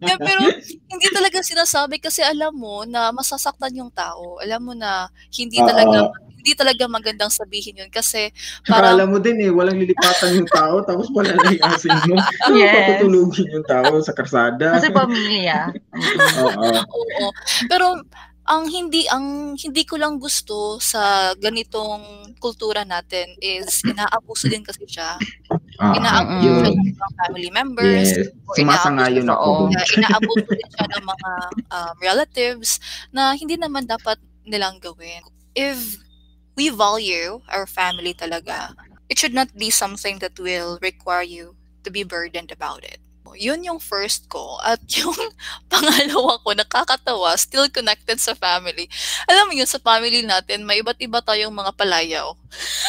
Yeah, 0.00 0.18
pero 0.18 0.40
hindi 0.88 1.06
talaga 1.10 1.42
sinasabi 1.42 1.98
kasi 1.98 2.22
alam 2.22 2.54
mo 2.54 2.84
na 2.84 3.10
masasaktan 3.12 3.76
yung 3.76 3.92
tao. 3.92 4.38
Alam 4.40 4.60
mo 4.62 4.72
na 4.74 5.08
hindi 5.30 5.58
talaga 5.60 6.08
hindi 6.48 6.56
talaga 6.56 6.88
magandang 6.88 7.28
sabihin 7.28 7.76
yun 7.84 7.92
kasi 7.92 8.32
Parang, 8.64 8.96
alam 8.96 9.12
mo 9.12 9.20
din 9.20 9.36
eh, 9.44 9.52
walang 9.52 9.76
lilipatan 9.76 10.32
yung 10.32 10.48
tao, 10.48 10.80
tapos 10.80 11.12
palalayasin 11.12 12.08
mo. 12.08 12.16
Ano 12.48 12.56
Yes. 12.56 12.72
papatulugin 12.72 13.52
yung 13.52 13.66
tao 13.68 14.00
sa 14.00 14.16
karsada? 14.16 14.80
Kasi 14.80 14.88
pamilya. 14.88 15.68
Oo. 16.40 16.72
oo. 16.72 17.26
Pero 17.68 18.00
ang 18.48 18.64
hindi 18.64 19.04
ang 19.12 19.52
hindi 19.60 19.84
ko 19.84 20.00
lang 20.00 20.16
gusto 20.16 20.80
sa 20.80 21.36
ganitong 21.36 22.32
kultura 22.40 22.80
natin 22.80 23.28
is 23.44 23.84
inaabuso 23.84 24.48
din 24.48 24.64
kasi 24.64 24.88
siya. 24.88 25.20
Ah, 25.76 25.92
Inaabuso 25.92 26.48
yun. 26.48 26.64
siya 26.64 26.72
ng 26.72 26.96
mga 26.96 27.10
family 27.20 27.50
members. 27.52 28.08
Yes. 28.16 28.32
Sumasangayon 28.56 29.28
inaabuso, 29.28 29.68
ako 29.68 29.92
inaabuso 30.00 30.48
din 30.48 30.68
siya 30.72 30.86
ng 30.96 31.04
mga 31.04 31.30
um, 31.68 31.94
relatives 32.00 32.80
na 33.12 33.36
hindi 33.36 33.60
naman 33.60 33.84
dapat 33.84 34.16
nilang 34.48 34.80
gawin. 34.80 35.20
If 35.52 36.07
we 36.58 36.74
value 36.74 37.38
our 37.46 37.70
family 37.70 38.10
talaga, 38.10 38.74
it 39.06 39.14
should 39.14 39.32
not 39.32 39.54
be 39.54 39.70
something 39.70 40.18
that 40.18 40.34
will 40.42 40.82
require 40.82 41.22
you 41.22 41.54
to 41.86 41.88
be 41.94 42.02
burdened 42.02 42.50
about 42.50 42.82
it. 42.82 42.98
Yun 43.38 43.62
yung 43.62 43.78
first 43.78 44.26
ko. 44.26 44.58
At 44.66 44.82
yung 44.98 45.14
pangalawa 45.70 46.42
ko, 46.42 46.58
nakakatawa, 46.58 47.38
still 47.38 47.70
connected 47.70 48.18
sa 48.18 48.34
family. 48.34 48.90
Alam 49.30 49.46
mo 49.46 49.52
yun, 49.54 49.70
sa 49.70 49.78
family 49.78 50.26
natin, 50.26 50.66
may 50.66 50.82
iba't 50.82 50.98
iba 50.98 51.22
tayong 51.22 51.54
mga 51.54 51.70
palayaw. 51.78 52.34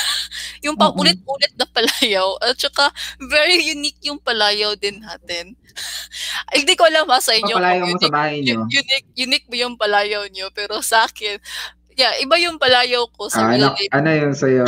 yung 0.65 0.73
Oo. 0.73 0.81
paulit-ulit 0.81 1.53
na 1.53 1.69
palayaw. 1.69 2.39
At 2.41 2.57
saka, 2.57 2.89
very 3.21 3.61
unique 3.61 4.01
yung 4.01 4.17
palayaw 4.17 4.73
din 4.73 5.05
natin. 5.05 5.53
Hindi 6.57 6.73
ko 6.73 6.89
alam 6.89 7.05
ha 7.07 7.21
sa 7.21 7.37
inyo. 7.37 7.53
Kung 7.53 7.93
mo 7.93 8.01
sa 8.01 8.09
bahay 8.09 8.41
nyo. 8.41 8.65
unique, 8.65 8.73
unique, 8.73 9.09
unique 9.15 9.47
ba 9.47 9.55
yung 9.61 9.75
palayaw 9.77 10.25
nyo? 10.33 10.49
Pero 10.51 10.81
sa 10.81 11.05
akin, 11.05 11.37
yeah, 11.99 12.15
iba 12.17 12.39
yung 12.39 12.55
palayaw 12.55 13.03
ko 13.11 13.27
sa 13.27 13.43
Ah, 13.43 13.59
ano, 13.59 13.75
ano 13.75 14.07
yung 14.09 14.31
sa'yo, 14.33 14.63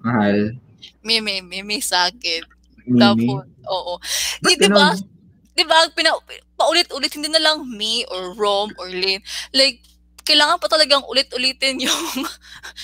mahal? 0.00 0.54
Mimi, 1.06 1.42
mimi 1.42 1.80
sa 1.80 2.06
akin. 2.06 2.42
Mimi? 2.84 3.00
Tapos, 3.00 3.42
oo. 3.66 3.94
Di, 4.38 4.54
di 4.54 4.68
ba, 4.68 4.94
di 5.52 5.64
ba, 5.64 5.82
pina, 5.90 6.14
paulit-ulit, 6.54 7.10
hindi 7.10 7.26
na 7.26 7.40
lang 7.40 7.66
me 7.66 8.06
or 8.06 8.34
Rom 8.34 8.70
or 8.76 8.86
Lynn. 8.86 9.18
Like, 9.50 9.82
kailangan 10.22 10.60
pa 10.60 10.68
talagang 10.68 11.00
ulit-ulitin 11.02 11.80
yung 11.88 12.04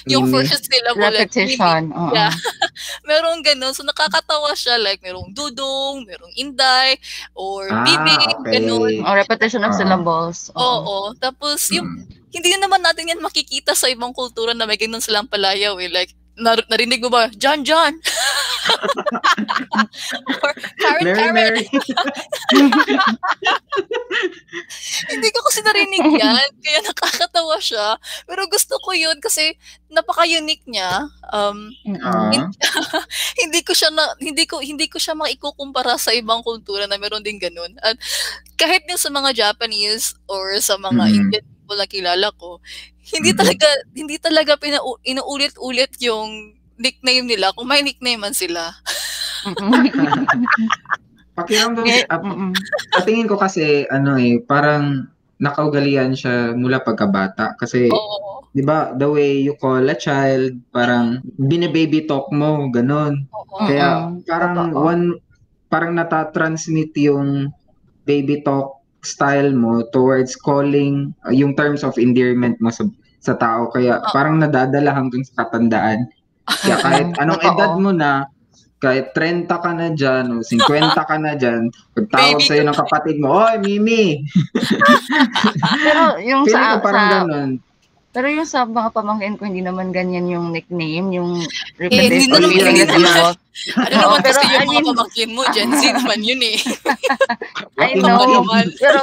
yung 0.08 0.24
Mimi? 0.24 0.32
first 0.40 0.64
syllable. 0.64 1.04
Like, 1.04 1.28
mimi. 1.28 1.52
Repetition. 1.52 1.80
Oo. 1.92 2.16
Yeah. 2.16 2.32
Merong 3.10 3.44
ganun. 3.44 3.76
So, 3.76 3.84
nakakatawa 3.84 4.56
siya. 4.56 4.80
Like, 4.80 5.04
merong 5.04 5.36
dudong, 5.36 6.08
merong 6.08 6.32
inday, 6.34 6.96
or 7.36 7.68
Ah, 7.68 7.84
bibi, 7.84 8.16
okay. 8.40 8.52
ganun. 8.56 9.04
O 9.04 9.12
repetition 9.12 9.60
of 9.60 9.70
Oo. 9.70 9.78
syllables. 9.78 10.48
Oo. 10.56 11.12
Tapos, 11.14 11.68
yung, 11.68 11.84
Mm. 12.00 12.23
Hindi 12.34 12.50
naman 12.58 12.82
natin 12.82 13.08
yan 13.08 13.22
makikita 13.22 13.72
sa 13.72 13.86
ibang 13.86 14.10
kultura 14.10 14.52
na 14.52 14.66
may 14.66 14.76
ganun 14.76 14.98
silang 14.98 15.24
palayaw 15.24 15.78
eh. 15.78 15.88
Like, 15.88 16.12
nar- 16.34 16.66
narinig 16.66 16.98
mo 16.98 17.08
ba? 17.08 17.30
John, 17.30 17.62
John! 17.62 17.94
or 20.42 20.52
Karen, 20.80 21.04
Mary, 21.04 21.14
Karen! 21.14 21.34
Mary. 21.36 21.64
Hindi 25.10 25.28
ko 25.30 25.38
kasi 25.46 25.60
narinig 25.62 26.04
yan. 26.22 26.48
Kaya 26.58 26.78
nakakatawa 26.82 27.56
siya. 27.60 27.98
Pero 28.26 28.46
gusto 28.48 28.78
ko 28.80 28.90
yun 28.94 29.18
kasi 29.20 29.54
napaka-unique 29.90 30.64
niya. 30.66 31.06
Um, 31.30 31.70
Mm-mm. 31.86 32.02
Ah. 32.02 32.30
hindi 33.38 33.60
ko 33.62 33.72
siya 33.74 33.90
na, 33.94 34.14
hindi 34.18 34.44
ko 34.46 34.58
hindi 34.58 34.86
ko 34.90 34.98
siya 34.98 35.14
maikukumpara 35.14 35.98
sa 35.98 36.10
ibang 36.10 36.42
kultura 36.42 36.86
na 36.86 36.98
meron 36.98 37.22
din 37.22 37.38
ganun. 37.38 37.74
At 37.78 37.98
kahit 38.56 38.86
din 38.86 38.98
sa 38.98 39.10
mga 39.10 39.34
Japanese 39.34 40.14
or 40.26 40.58
sa 40.58 40.74
mga 40.74 41.04
Mhm. 41.04 41.14
Indian 41.14 41.46
people 41.64 41.80
na 41.80 41.88
kilala 41.88 42.28
ko, 42.36 42.60
hindi 43.16 43.32
talaga 43.32 43.64
hindi 43.96 44.20
talaga 44.20 44.60
pina, 44.60 44.84
inuulit-ulit 45.00 45.96
yung 46.04 46.52
nickname 46.76 47.24
nila 47.24 47.56
kung 47.56 47.64
may 47.64 47.80
nickname 47.80 48.20
man 48.20 48.36
sila. 48.36 48.76
Pakiramdam, 51.34 51.82
Yeah, 51.82 52.06
ah, 52.12 52.22
mm-mm. 52.22 52.54
sa 52.94 53.02
tingin 53.02 53.26
ko 53.26 53.34
kasi, 53.34 53.90
ano 53.90 54.14
eh, 54.14 54.38
parang 54.38 55.10
nakaugalian 55.42 56.14
siya 56.14 56.54
mula 56.54 56.78
pagkabata. 56.78 57.58
Kasi, 57.58 57.90
Oo. 57.90 58.46
di 58.54 58.62
ba, 58.62 58.94
the 58.94 59.10
way 59.10 59.42
you 59.42 59.58
call 59.58 59.82
a 59.82 59.98
child, 59.98 60.54
parang 60.70 61.26
bine-baby 61.26 62.06
talk 62.06 62.30
mo, 62.30 62.70
ganun. 62.70 63.26
Oo. 63.34 63.66
Kaya 63.66 64.14
parang 64.30 64.70
Totoo. 64.70 64.78
one, 64.78 65.04
parang 65.66 65.98
natatransmit 65.98 66.94
yung 67.02 67.50
baby 68.06 68.38
talk 68.46 68.73
style 69.04 69.52
mo 69.52 69.84
towards 69.92 70.34
calling 70.34 71.12
uh, 71.28 71.32
yung 71.32 71.54
terms 71.54 71.84
of 71.84 71.96
endearment 72.00 72.58
mo 72.58 72.72
sa, 72.72 72.88
sa 73.20 73.36
tao. 73.36 73.70
Kaya 73.70 74.00
Oo. 74.00 74.10
parang 74.10 74.40
nadadala 74.40 74.90
hanggang 74.96 75.22
sa 75.22 75.46
katandaan. 75.46 76.08
Kaya 76.44 76.76
kahit 76.80 77.08
anong 77.22 77.42
edad 77.44 77.72
mo 77.78 77.92
na, 77.92 78.28
kahit 78.84 79.16
30 79.16 79.48
ka 79.48 79.70
na 79.72 79.88
dyan 79.96 80.24
o 80.28 80.44
50 80.44 80.68
ka 80.92 81.16
na 81.16 81.32
dyan, 81.32 81.72
pag 81.96 82.06
tawag 82.12 82.36
Baby 82.36 82.44
sa'yo 82.44 82.62
ng 82.68 82.78
kapatid 82.84 83.16
mo, 83.16 83.28
Oy, 83.40 83.56
Mimi! 83.64 84.20
Pero 85.88 86.20
yung 86.20 86.44
Feeling 86.44 86.68
sa, 86.68 86.76
ko 86.76 86.84
parang 86.84 87.08
sa 87.08 87.14
ganun. 87.24 87.50
Pero 88.14 88.30
yung 88.30 88.46
sa 88.46 88.62
mga 88.62 88.94
pamangkin 88.94 89.34
ko 89.34 89.42
hindi 89.42 89.58
naman 89.58 89.90
ganyan 89.90 90.30
yung 90.30 90.54
nickname, 90.54 91.10
yung 91.10 91.42
Eh, 91.76 91.90
hindi 91.90 92.30
naman- 92.30 92.46
hindi 92.46 92.62
na 92.62 92.86
naman-. 92.86 93.34
Ano 93.74 93.90
naman 93.92 94.18
pero 94.22 94.30
kasi 94.30 94.42
yung 94.46 94.54
I 94.54 94.58
mga 94.60 94.70
mean- 94.70 94.88
pamangkin 94.88 95.30
mo, 95.30 95.42
Gen 95.50 95.70
Z 95.74 95.82
naman 95.98 96.20
yun 96.22 96.40
eh. 96.40 96.58
I 97.82 97.90
know. 97.98 98.46
Pero 98.72 99.00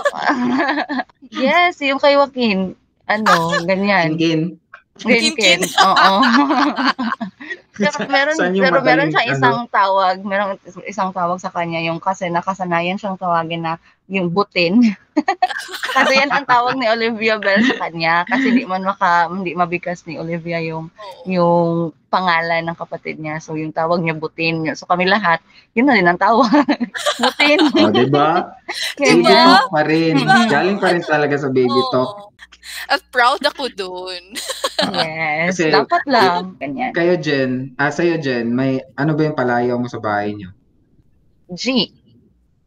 yes, 1.43 1.75
yung 1.81 1.99
kay 1.99 2.15
Joaquin, 2.15 2.71
ano, 3.05 3.31
ganyan. 3.63 4.15
Kin, 4.15 4.55
Ginkin. 5.01 5.59
Oo. 5.81 6.13
pero 7.73 7.97
meron 8.05 8.35
pero 8.53 8.77
meron 8.83 9.09
siyang 9.09 9.27
ano? 9.27 9.33
isang 9.33 9.57
tawag, 9.67 10.15
meron 10.21 10.49
isang 10.85 11.09
tawag 11.09 11.41
sa 11.41 11.49
kanya 11.49 11.81
yung 11.81 11.97
kasi 11.97 12.29
nakasanayan 12.29 12.99
siyang 12.99 13.17
tawagin 13.17 13.65
na 13.65 13.81
yung 14.11 14.27
butin. 14.27 14.83
kasi 15.95 16.13
yan 16.19 16.31
ang 16.31 16.43
tawag 16.43 16.75
ni 16.75 16.83
Olivia 16.87 17.39
Bell 17.39 17.63
sa 17.63 17.87
kanya 17.87 18.27
kasi 18.27 18.51
di 18.51 18.67
man 18.67 18.83
maka 18.83 19.31
hindi 19.31 19.55
mabigkas 19.55 20.03
ni 20.07 20.19
Olivia 20.19 20.59
yung 20.59 20.91
yung 21.23 21.95
pangalan 22.11 22.67
ng 22.67 22.75
kapatid 22.75 23.23
niya. 23.23 23.39
So 23.39 23.55
yung 23.55 23.71
tawag 23.71 24.03
niya 24.03 24.19
butin. 24.19 24.67
So 24.75 24.83
kami 24.83 25.07
lahat, 25.07 25.39
yun 25.71 25.87
na 25.87 25.95
rin 25.95 26.07
ang 26.11 26.19
tawag. 26.19 26.51
butin. 27.23 27.59
O, 27.71 27.87
di 27.87 28.07
ba? 28.11 28.51
Baby 28.99 29.23
Diba? 29.23 29.31
talk 29.31 29.71
pa 29.71 29.81
rin. 29.87 30.13
Diba? 30.19 30.37
Galing 30.51 30.77
pa 30.83 30.91
rin 30.91 31.03
talaga 31.07 31.35
sa 31.39 31.47
baby 31.47 31.71
Oo. 31.71 31.91
talk. 31.91 32.11
At 32.91 32.99
proud 33.11 33.39
ako 33.43 33.71
doon. 33.71 34.35
yes. 34.91 35.55
Kasi- 35.55 35.71
dapat 35.71 36.03
lang. 36.07 36.55
Ganyan. 36.59 36.91
Kayo, 36.91 37.15
Jen, 37.15 37.75
ah, 37.79 37.91
sa'yo, 37.91 38.19
Jen, 38.19 38.51
may 38.51 38.79
ano 38.95 39.15
ba 39.15 39.27
yung 39.27 39.37
palayaw 39.39 39.75
mo 39.79 39.87
sa 39.87 39.99
bahay 40.03 40.35
niyo? 40.35 40.51
G. 41.51 41.91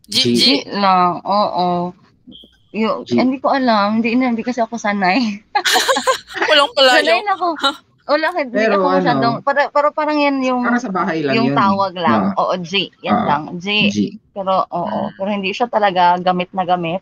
G, 0.04 0.16
G. 0.34 0.42
Lang. 0.68 1.20
Oo. 1.22 1.94
Yung, 2.74 3.06
G. 3.06 3.14
hindi 3.14 3.38
ko 3.38 3.48
alam. 3.48 3.98
Hindi, 3.98 4.18
na, 4.18 4.30
hindi 4.30 4.42
kasi 4.42 4.60
ako 4.60 4.76
sanay. 4.76 5.40
Walang 6.50 6.70
palayo. 6.74 7.00
Sanay 7.00 7.22
na 7.22 7.34
ako. 7.34 7.46
Wala, 8.04 8.26
hindi 8.36 8.52
Pero 8.52 8.74
ako 8.76 8.84
ano, 8.84 8.96
masyadong, 9.00 9.34
para, 9.40 9.60
pero 9.72 9.88
parang 9.88 10.18
yan 10.20 10.36
yung, 10.44 10.60
Para 10.60 10.76
sa 10.76 10.92
bahay 10.92 11.24
lang 11.24 11.40
yung 11.40 11.48
yun. 11.50 11.56
tawag 11.56 11.92
lang. 11.96 12.22
Ah, 12.30 12.40
Oo, 12.44 12.54
G. 12.60 12.92
Yan 13.00 13.16
Ah. 13.16 13.24
lang. 13.24 13.42
G. 13.56 13.88
G. 13.88 13.98
Pero, 14.30 14.68
oo. 14.68 15.00
Pero 15.14 15.28
hindi 15.30 15.48
siya 15.50 15.66
talaga 15.66 16.20
gamit 16.20 16.52
na 16.52 16.68
gamit. 16.68 17.00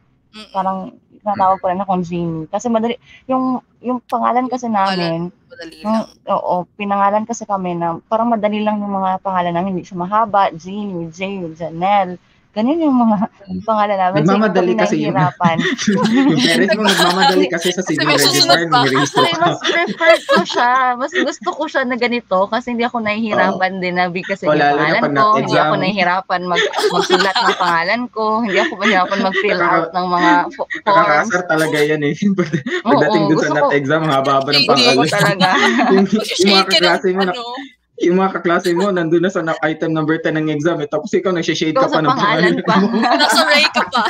Parang, 0.55 0.95
natawag 1.23 1.59
ko 1.59 1.67
rin 1.69 1.79
akong 1.79 2.03
Jeannie. 2.03 2.47
Kasi 2.47 2.67
madali, 2.67 2.95
yung, 3.27 3.59
yung 3.79 3.99
pangalan 4.05 4.47
kasi 4.47 4.67
namin, 4.67 5.31
Madali 5.47 5.75
lang. 5.83 6.07
oo, 6.29 6.55
pinangalan 6.75 7.23
kasi 7.23 7.45
kami 7.45 7.75
na, 7.75 7.99
parang 8.07 8.27
madali 8.27 8.59
lang 8.59 8.79
yung 8.79 8.91
mga 8.93 9.19
pangalan 9.21 9.53
namin. 9.53 9.71
Hindi 9.75 9.85
siya 9.85 9.99
mahaba. 9.99 10.51
Jeannie, 10.53 11.11
Jay, 11.11 11.43
Janelle. 11.53 12.15
Ganyan 12.53 12.85
yung 12.85 13.01
mga 13.01 13.17
pangalan 13.65 13.97
namin. 13.97 14.29
Nagmamadali 14.29 14.73
kasi 14.77 15.01
hindi 15.01 15.09
yun. 15.09 15.17
kami 15.17 15.25
nahihirapan. 15.25 15.57
yung 16.29 16.41
parents 16.45 16.77
mo 16.77 16.83
nagmamadali 16.85 17.47
kasi 17.49 17.69
sa 17.73 17.81
Kasi 17.81 17.97
civil 17.97 18.13
register, 18.13 18.61
Kasi 18.93 19.33
ka. 19.33 19.41
mas 19.41 19.57
prefer 19.65 20.17
ko 20.29 20.41
siya. 20.45 20.71
Mas 21.01 21.13
gusto 21.17 21.49
ko 21.49 21.63
siya 21.65 21.83
na 21.89 21.97
ganito 21.97 22.39
kasi 22.53 22.77
hindi 22.77 22.85
ako 22.85 23.01
nahihirapan 23.01 23.73
din 23.81 23.97
na 23.97 24.13
bigkasin 24.13 24.53
yung 24.53 24.61
pangalan 24.61 25.17
ko. 25.17 25.25
Hindi 25.41 25.57
ako 25.57 25.75
nahihirapan 25.81 26.41
mag, 26.45 26.63
magsulat 26.93 27.37
ng 27.41 27.57
pangalan 27.57 28.03
ko. 28.13 28.25
Hindi 28.45 28.59
ako 28.61 28.73
mahirapan 28.77 29.19
mag-fill 29.25 29.61
out 29.65 29.89
ng 29.97 30.07
mga 30.13 30.31
fo- 30.53 30.69
forms. 30.69 30.85
Nakakaasar 30.85 31.43
talaga 31.49 31.79
yan 31.81 32.03
eh. 32.05 32.15
Pagdating 32.85 33.25
dun 33.33 33.39
sa 33.41 33.49
NAT 33.49 33.73
exam, 33.73 34.03
haba-haba 34.05 34.51
ng 34.53 34.61
Hindi. 34.61 34.69
Gusto 34.69 34.93
ko 34.93 34.93
pangalan. 34.93 35.09
talaga. 35.09 35.49
yung, 35.97 36.07
yung 36.13 36.51
mga 36.53 36.65
kaklase 36.69 37.09
mo, 37.17 37.23
na, 37.25 37.33
ano. 37.33 37.81
Yung 38.03 38.19
mga 38.19 38.39
kaklase 38.39 38.75
mo, 38.75 38.91
nandun 38.91 39.23
na 39.23 39.31
sa 39.31 39.41
na- 39.41 39.59
item 39.63 39.95
number 39.95 40.19
10 40.19 40.35
ng 40.35 40.51
exam, 40.51 40.83
eh, 40.83 40.91
tapos 40.91 41.15
ikaw 41.15 41.31
nagsishade 41.31 41.73
ka 41.73 41.87
pa 41.87 41.89
sa 41.89 42.03
ng 42.03 42.11
pangalan 42.11 42.57
pa. 42.67 42.77
Nasa 43.23 43.43
Ray 43.47 43.67
ka 43.71 43.83
pa. 43.89 44.03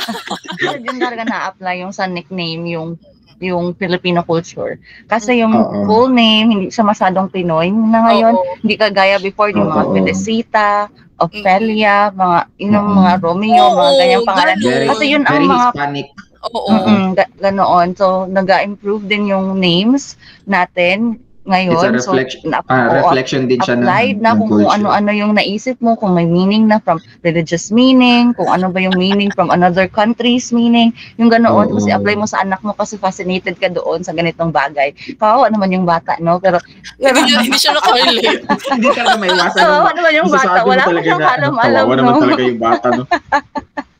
Yun 0.81 0.97
talaga 0.97 1.23
na-apply 1.23 1.85
yung 1.85 1.93
sa 1.93 2.09
nickname, 2.09 2.65
yung 2.67 2.97
yung 3.43 3.75
Filipino 3.75 4.23
culture. 4.23 4.79
Kasi 5.05 5.43
yung 5.43 5.51
Oo. 5.51 5.83
full 5.83 6.07
name, 6.07 6.47
hindi 6.47 6.67
siya 6.71 6.87
masyadong 6.87 7.27
Pinoy 7.27 7.67
na 7.69 8.07
ngayon. 8.07 8.33
Oo. 8.39 8.55
Hindi 8.63 8.75
kagaya 8.79 9.19
before, 9.19 9.51
yung 9.51 9.67
mga 9.67 9.83
Oo. 9.83 9.93
Felicita, 9.93 10.87
Ophelia, 11.19 12.09
mga, 12.15 12.39
yun 12.57 12.71
yung 12.73 12.89
mga 12.95 13.11
Romeo, 13.19 13.63
mga 13.69 13.83
Oo, 13.83 13.99
ganyang 13.99 14.25
pangalan. 14.25 14.55
Very, 14.63 14.87
Kasi 14.87 15.03
yun 15.11 15.23
ang 15.27 15.43
mga 15.43 15.67
Hispanic. 15.69 16.07
Oo. 16.43 16.69
Mm-mm, 16.71 17.03
ga- 17.15 17.33
ganoon. 17.39 17.87
So, 17.95 18.27
nag-improve 18.27 19.07
din 19.07 19.31
yung 19.31 19.59
names 19.59 20.15
natin 20.43 21.19
ngayon. 21.43 21.75
It's 21.75 21.83
a 21.83 21.91
reflection, 21.91 22.41
so, 22.47 22.51
na, 22.55 22.59
ah, 22.71 22.87
oo, 22.87 22.95
reflection 23.03 23.51
din 23.51 23.59
siya 23.59 23.75
ng, 23.75 23.83
applied 23.83 24.17
na 24.23 24.31
ng 24.31 24.37
kung, 24.39 24.49
kung 24.49 24.63
culture. 24.63 24.75
ano-ano 24.79 25.11
yung 25.11 25.31
naisip 25.35 25.75
mo, 25.83 25.99
kung 25.99 26.15
may 26.15 26.23
meaning 26.23 26.71
na 26.71 26.79
from 26.79 27.03
religious 27.23 27.67
meaning, 27.69 28.31
kung 28.33 28.47
ano 28.47 28.71
ba 28.71 28.79
yung 28.79 28.95
meaning 28.95 29.27
from 29.35 29.51
another 29.51 29.91
country's 29.91 30.55
meaning, 30.55 30.95
yung 31.19 31.27
ganoon. 31.27 31.67
Oo. 31.67 31.75
Kasi 31.79 31.91
apply 31.91 32.15
mo 32.15 32.25
sa 32.27 32.41
anak 32.41 32.63
mo 32.63 32.71
kasi 32.71 32.95
fascinated 32.95 33.59
ka 33.59 33.67
doon 33.67 34.01
sa 34.01 34.15
ganitong 34.15 34.55
bagay. 34.55 34.95
Kawawa 35.19 35.51
naman 35.51 35.75
yung 35.75 35.83
bata, 35.83 36.15
no? 36.23 36.39
Pero, 36.39 36.63
pero 36.95 37.15
Hindi, 37.19 37.35
hindi 37.35 37.59
siya 37.59 37.75
nakarelate. 37.75 38.43
Hindi 38.73 38.87
talaga 38.95 39.17
may 39.19 39.29
iwasan. 39.31 39.59
kawawa 39.59 39.89
naman 39.91 40.11
yung 40.15 40.29
bata. 40.31 40.59
Wala 40.63 40.83
talaga 40.83 41.03
siyang 41.03 41.21
na, 41.21 41.35
alam-alam, 41.35 41.83
kawawa 41.83 41.95
naman 41.99 42.13
no? 42.13 42.21
talaga 42.23 42.41
yung 42.43 42.61
bata, 42.61 42.87
no? 42.95 43.03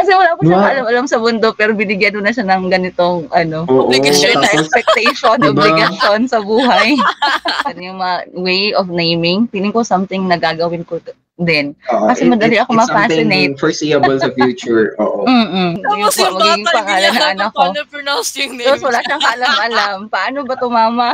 Kasi 0.00 0.10
wala 0.10 0.32
ko 0.32 0.40
siyang 0.42 0.64
alam-alam 0.64 1.04
sa 1.04 1.16
mundo, 1.16 1.52
pero 1.52 1.70
binigyan 1.72 2.14
mo 2.14 2.22
na 2.22 2.32
siya 2.32 2.42
ng 2.42 2.66
ganitong, 2.66 3.28
ano, 3.30 3.64
Oo, 3.66 3.84
Obligasyon 3.84 4.32
na 4.34 4.48
expectation, 4.50 5.36
Diba? 5.36 5.52
obligasyon 5.52 6.20
sa 6.24 6.40
buhay. 6.40 6.96
Ano 7.68 7.78
yung 7.78 7.98
mga 7.98 8.16
way 8.34 8.72
of 8.72 8.88
naming, 8.88 9.44
feeling 9.46 9.68
ko 9.68 9.82
something 9.82 10.24
na 10.24 10.34
gagawin 10.34 10.80
ko 10.80 10.96
din. 11.36 11.76
oo, 11.86 12.04
Kasi 12.06 12.24
it- 12.24 12.30
madali 12.30 12.56
it- 12.56 12.62
ako 12.62 12.72
it's 12.72 12.80
something 12.82 13.28
ma-fascinate. 13.28 13.54
foreseeable 13.56 14.16
sa 14.16 14.28
future. 14.30 14.96
Oo. 15.02 15.22
Mm-mm. 15.22 15.76
Tapos 15.78 16.16
Yung 16.16 16.36
bata, 16.36 16.72
pangalan 16.74 17.10
niya 17.10 17.26
anak 17.30 17.50
ko. 17.50 17.60
paano 17.62 17.80
pronounce 17.86 18.32
yung 18.34 18.52
name. 18.54 18.66
Tapos 18.66 18.82
wala 18.82 18.98
siyang 19.02 19.22
kaalam-alam. 19.22 19.96
Paano 20.08 20.38
ba 20.42 20.54
to 20.56 20.68
mama? 20.72 21.10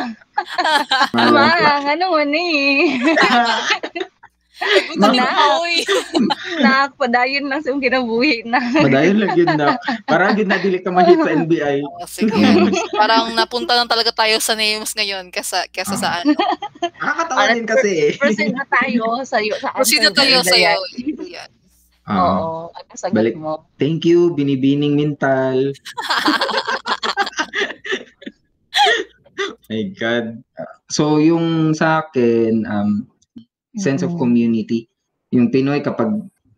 Mama, 1.12 1.44
ano 1.84 2.04
mo 2.08 2.20
ni? 2.22 2.46
Gusto 4.56 5.12
ni 5.12 5.20
Na. 5.20 5.28
Nakakpadayon 6.64 7.44
lang 7.44 7.60
sa 7.60 7.68
yung 7.68 7.84
kinabuhi 7.84 8.40
na. 8.48 8.56
Madayon 8.56 9.16
lang 9.20 9.32
yun 9.36 9.52
na. 9.52 9.76
Parang 10.08 10.32
yun 10.32 10.48
na 10.48 10.56
dili 10.56 10.80
ka 10.80 10.88
mahit 10.88 11.20
sa 11.20 11.28
NBI. 11.28 11.84
Oh, 11.84 12.08
sige. 12.08 12.32
Parang 12.96 13.36
napunta 13.36 13.76
lang 13.76 13.84
talaga 13.84 14.16
tayo 14.16 14.40
sa 14.40 14.56
names 14.56 14.96
ngayon 14.96 15.28
kesa, 15.28 15.68
kesa 15.68 16.00
sa 16.00 16.24
ano. 16.24 16.32
Nakakatawa 16.80 17.52
din 17.52 17.68
kasi 17.68 17.90
eh. 18.08 18.12
Proceed 18.16 18.56
na 18.56 18.64
tayo 18.64 19.20
sa 19.28 19.36
iyo. 19.44 19.54
Sa 19.60 19.76
Proceed 19.76 20.00
na 20.00 20.10
answer 20.16 20.24
tayo. 20.24 20.40
Dayan. 20.48 20.80
Yan. 21.28 21.50
Ah, 22.06 22.22
Oo. 22.22 22.70
Ano 22.70 22.90
sagot 22.94 23.18
Balik. 23.18 23.34
mo? 23.34 23.66
thank 23.82 24.06
you, 24.06 24.30
binibining 24.32 24.94
mental. 24.94 25.74
My 29.66 29.82
God. 29.98 30.40
So, 30.86 31.18
yung 31.18 31.74
sa 31.74 32.06
akin, 32.06 32.62
um, 32.70 33.10
sense 33.76 34.02
of 34.02 34.12
Mm. 34.16 34.20
community. 34.20 34.88
Yung 35.32 35.52
Pinoy, 35.52 35.84
kapag 35.84 36.12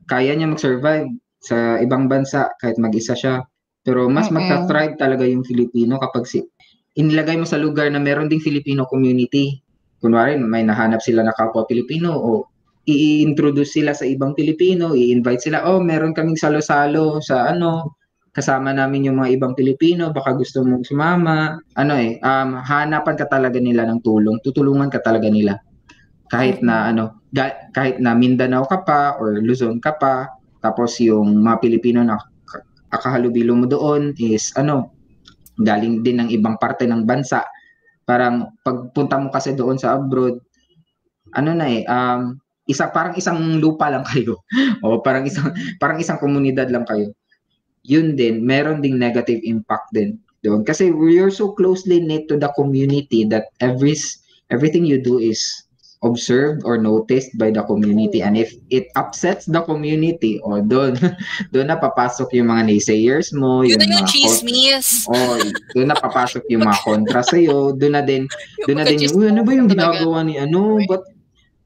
kaya 0.08 0.32
niya 0.32 0.48
mag-survive 0.48 1.10
sa 1.38 1.78
ibang 1.82 2.08
bansa, 2.08 2.50
kahit 2.58 2.78
mag-isa 2.80 3.14
siya, 3.14 3.44
pero 3.82 4.10
mas 4.10 4.28
magta-thrive 4.28 4.98
talaga 5.00 5.24
yung 5.24 5.44
Filipino 5.46 5.96
kapag 6.00 6.26
si 6.28 6.42
inilagay 6.98 7.38
mo 7.38 7.46
sa 7.46 7.60
lugar 7.60 7.86
na 7.88 8.02
meron 8.02 8.26
ding 8.26 8.42
Filipino 8.42 8.84
community. 8.90 9.62
Kunwari, 10.02 10.38
may 10.38 10.66
nahanap 10.66 10.98
sila 11.02 11.22
na 11.22 11.34
kapwa 11.34 11.62
Pilipino 11.66 12.14
o 12.14 12.46
i-introduce 12.88 13.76
sila 13.78 13.92
sa 13.92 14.08
ibang 14.08 14.32
Pilipino, 14.32 14.96
i-invite 14.96 15.44
sila, 15.44 15.68
oh, 15.68 15.78
meron 15.78 16.16
kaming 16.16 16.40
salo-salo 16.40 17.20
sa 17.20 17.52
ano, 17.52 17.98
kasama 18.32 18.72
namin 18.72 19.10
yung 19.10 19.18
mga 19.20 19.34
ibang 19.36 19.52
Pilipino, 19.52 20.08
baka 20.14 20.32
gusto 20.32 20.62
mong 20.64 20.86
sumama. 20.88 21.58
Ano 21.76 21.92
eh, 21.98 22.16
um, 22.22 22.56
hanapan 22.62 23.14
ka 23.18 23.26
talaga 23.28 23.58
nila 23.60 23.84
ng 23.84 24.00
tulong, 24.00 24.40
tutulungan 24.40 24.88
ka 24.88 25.02
talaga 25.02 25.28
nila. 25.28 25.58
Kahit 26.28 26.60
na 26.60 26.92
ano, 26.92 27.24
ga- 27.32 27.72
kahit 27.72 28.00
na 28.00 28.12
Mindanao 28.12 28.64
ka 28.68 28.84
pa 28.84 29.16
or 29.16 29.40
Luzon 29.40 29.80
ka 29.80 29.96
pa, 29.96 30.28
tapos 30.60 31.00
yung 31.00 31.40
mga 31.40 31.56
Pilipino 31.60 32.00
na 32.04 32.20
ka- 32.44 32.64
akahalubilo 32.92 33.56
mo 33.56 33.64
doon 33.64 34.12
is 34.20 34.52
ano, 34.56 34.92
galing 35.58 36.04
din 36.06 36.22
ng 36.22 36.30
ibang 36.32 36.56
parte 36.60 36.84
ng 36.86 37.04
bansa. 37.08 37.44
Parang 38.04 38.54
pagpunta 38.64 39.20
mo 39.20 39.28
kasi 39.28 39.52
doon 39.52 39.76
sa 39.76 39.96
abroad, 39.96 40.40
ano 41.36 41.50
na 41.52 41.66
eh, 41.68 41.82
um, 41.84 42.36
isa 42.68 42.92
parang 42.92 43.16
isang 43.16 43.60
lupa 43.60 43.88
lang 43.88 44.04
kayo. 44.12 44.40
o 44.84 45.00
parang 45.00 45.24
isang 45.24 45.52
parang 45.80 45.98
isang 46.00 46.20
komunidad 46.20 46.68
lang 46.68 46.84
kayo. 46.84 47.12
Yun 47.88 48.16
din, 48.20 48.44
meron 48.44 48.84
ding 48.84 49.00
negative 49.00 49.40
impact 49.48 49.88
din 49.96 50.20
doon 50.44 50.62
kasi 50.62 50.94
we're 50.94 51.34
so 51.34 51.50
closely 51.58 51.98
knit 51.98 52.30
to 52.30 52.38
the 52.38 52.46
community 52.54 53.26
that 53.26 53.50
every 53.58 53.98
everything 54.54 54.86
you 54.86 55.02
do 55.02 55.18
is 55.18 55.42
observed 56.06 56.62
or 56.62 56.78
noticed 56.78 57.34
by 57.34 57.50
the 57.50 57.62
community 57.66 58.22
and 58.22 58.38
if 58.38 58.54
it 58.70 58.86
upsets 58.94 59.50
the 59.50 59.58
community 59.66 60.38
o 60.46 60.62
doon 60.62 60.94
doon 61.52 61.66
na 61.66 61.78
papasok 61.78 62.30
yung 62.38 62.54
mga 62.54 62.70
naysayers 62.70 63.34
mo 63.34 63.66
Yun 63.66 63.82
yung 63.82 64.08
chismis. 64.08 64.88
Oh, 65.10 65.40
doon 65.74 65.88
na 65.88 65.96
papasok 65.96 66.44
yung 66.52 66.66
mga 66.66 66.78
kontra 66.84 67.20
sa 67.24 67.36
iyo. 67.38 67.72
Doon 67.72 67.94
na 67.96 68.02
din, 68.04 68.28
doon 68.66 68.76
na 68.80 68.84
din 68.84 69.08
yung, 69.08 69.14
ano 69.24 69.40
ba 69.42 69.52
yung 69.54 69.68
ginagawa 69.70 70.24
ni 70.24 70.36
ano? 70.36 70.80
Ba't, 70.84 71.04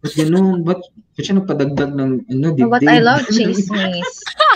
ba't 0.02 0.14
ganun? 0.14 0.62
Ba't, 0.62 0.80
siya 1.20 1.36
nagpadagdag 1.36 1.92
ng, 1.92 2.10
ano, 2.24 2.46
dibdib? 2.56 2.72
But 2.72 2.88
I 2.88 3.04
love 3.04 3.20
chismis. 3.28 4.08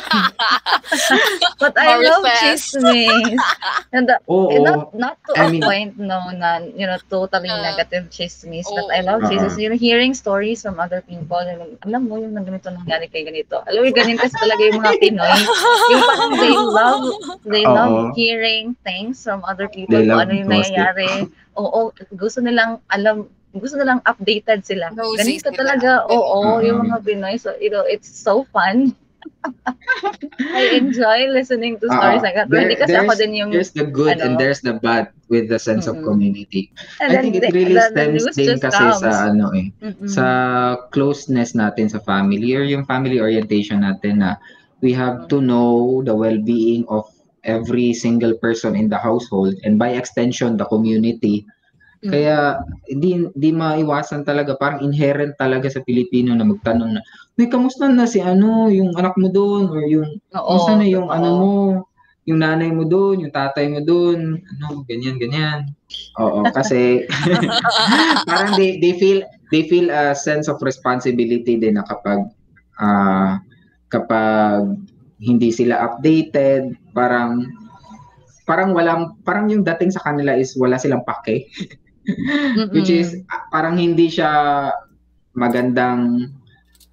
But 1.61 1.75
I 1.77 2.01
love 2.01 2.25
Marites. 2.25 2.73
chismis. 2.73 3.37
And 3.92 4.09
the, 4.09 4.16
Oo, 4.25 4.49
eh, 4.49 4.61
not, 4.64 4.95
not 4.95 5.16
to 5.29 5.37
I 5.37 5.45
a 5.45 5.51
mean- 5.53 5.61
point, 5.62 5.92
no, 6.01 6.31
na, 6.33 6.64
you 6.64 6.88
know, 6.88 6.97
totally 7.12 7.49
Uh, 7.53 7.61
negative 7.61 8.09
chismis. 8.09 8.64
But 8.64 8.88
oo. 8.88 8.95
I 8.95 9.01
love 9.05 9.25
Oo. 9.25 9.29
chismis. 9.29 9.61
You 9.61 9.69
know, 9.69 9.77
hearing 9.77 10.16
stories 10.16 10.62
from 10.62 10.81
other 10.81 11.05
people. 11.05 11.40
Yung, 11.45 11.77
alam 11.85 12.09
mo, 12.09 12.16
yung 12.16 12.33
ganito 12.33 12.73
nangyari 12.73 13.09
kay 13.09 13.29
ganito. 13.29 13.61
Alam 13.69 13.85
mo, 13.85 13.92
ganito 13.92 14.25
kasi 14.25 14.37
talaga 14.37 14.62
yung 14.64 14.81
mga 14.81 14.92
Pinoy. 14.97 15.33
Yung 15.92 16.03
parang 16.09 16.33
they 16.38 16.55
love, 16.81 17.05
they 17.45 17.64
Oo. 17.69 17.75
love 17.75 17.97
hearing 18.16 18.73
things 18.81 19.21
from 19.21 19.45
other 19.45 19.69
people. 19.69 19.99
Kung 19.99 20.21
ano 20.21 20.33
yung 20.33 20.49
nangyayari. 20.49 21.29
Oo, 21.57 21.92
gusto 22.14 22.40
nilang 22.40 22.81
alam, 22.88 23.29
gusto 23.59 23.77
nilang 23.81 24.03
updated 24.05 24.62
sila. 24.62 24.92
Nosy 24.92 25.19
Ganito 25.21 25.51
sila. 25.53 25.59
talaga, 25.59 25.90
oo, 26.09 26.61
Oo. 26.61 26.64
yung 26.64 26.87
mga 26.87 27.03
Pinoy. 27.03 27.37
So, 27.40 27.55
you 27.59 27.71
know, 27.71 27.85
it's 27.87 28.09
so 28.09 28.47
fun 28.55 28.95
I 30.40 30.79
enjoy 30.79 31.29
listening 31.31 31.79
to 31.81 31.87
stories 31.87 32.23
uh, 32.23 32.27
like 32.27 32.37
that. 32.37 32.49
Hindi 32.51 32.77
kasi 32.77 32.95
ako 32.95 33.14
din 33.19 33.33
yung... 33.35 33.51
There's 33.51 33.75
the 33.75 33.87
good 33.87 34.19
ano, 34.19 34.25
and 34.25 34.33
there's 34.38 34.61
the 34.61 34.79
bad 34.79 35.11
with 35.29 35.49
the 35.49 35.59
sense 35.59 35.87
mm-hmm. 35.87 36.03
of 36.03 36.07
community. 36.07 36.73
And 37.01 37.14
I 37.14 37.23
think 37.23 37.37
it 37.37 37.53
really 37.53 37.75
the, 37.75 37.90
stems 37.90 38.25
the 38.25 38.33
din 38.35 38.59
kasi 38.61 38.79
comes. 38.79 39.03
sa 39.03 39.31
ano 39.31 39.51
eh, 39.55 39.71
mm-hmm. 39.83 40.09
sa 40.09 40.27
closeness 40.90 41.55
natin 41.55 41.90
sa 41.90 42.03
family 42.03 42.55
or 42.55 42.62
yung 42.62 42.87
family 42.87 43.19
orientation 43.19 43.83
natin 43.83 44.23
na 44.23 44.38
we 44.83 44.92
have 44.92 45.27
to 45.33 45.40
know 45.40 46.03
the 46.05 46.14
well-being 46.14 46.85
of 46.90 47.07
every 47.47 47.95
single 47.95 48.35
person 48.42 48.75
in 48.75 48.90
the 48.90 48.99
household 48.99 49.55
and 49.62 49.79
by 49.79 49.95
extension 49.95 50.59
the 50.59 50.66
community 50.66 51.47
Kaya 52.11 52.61
di 52.87 53.27
di 53.35 53.51
maiwasan 53.51 54.23
talaga 54.23 54.55
parang 54.57 54.83
inherent 54.83 55.35
talaga 55.37 55.66
sa 55.71 55.83
Pilipino 55.83 56.33
na 56.33 56.47
magtanong 56.47 56.99
na, 56.99 57.03
"Uy, 57.37 57.47
kamusta 57.51 57.90
na 57.90 58.07
si 58.07 58.23
ano, 58.23 58.71
yung 58.71 58.95
anak 58.95 59.14
mo 59.19 59.29
doon? 59.29 59.71
Or 59.71 59.83
yung 59.87 60.23
kamusta 60.31 60.79
na 60.79 60.87
yung 60.87 61.09
ano 61.11 61.29
mo, 61.37 61.55
yung 62.27 62.42
nanay 62.42 62.71
mo 62.75 62.87
doon, 62.87 63.27
yung 63.27 63.35
tatay 63.35 63.71
mo 63.71 63.81
doon, 63.83 64.38
ano, 64.38 64.83
ganyan 64.87 65.19
ganyan." 65.19 65.71
Oo, 66.19 66.47
kasi 66.51 67.07
parang 68.29 68.59
they 68.59 68.79
they 68.83 68.95
feel 68.99 69.23
they 69.55 69.66
feel 69.66 69.90
a 69.90 70.14
sense 70.14 70.51
of 70.51 70.59
responsibility 70.62 71.59
din 71.59 71.79
na 71.79 71.85
kapag 71.87 72.27
uh, 72.83 73.38
kapag 73.90 74.75
hindi 75.16 75.49
sila 75.49 75.81
updated, 75.81 76.77
parang 76.92 77.49
parang 78.47 78.71
walang 78.73 79.19
parang 79.27 79.51
yung 79.51 79.66
dating 79.66 79.90
sa 79.90 80.05
kanila 80.07 80.37
is 80.38 80.55
wala 80.55 80.79
silang 80.79 81.03
pake. 81.03 81.47
Which 82.71 82.90
is 82.90 83.23
parang 83.51 83.79
hindi 83.79 84.07
siya 84.07 84.71
magandang 85.37 86.31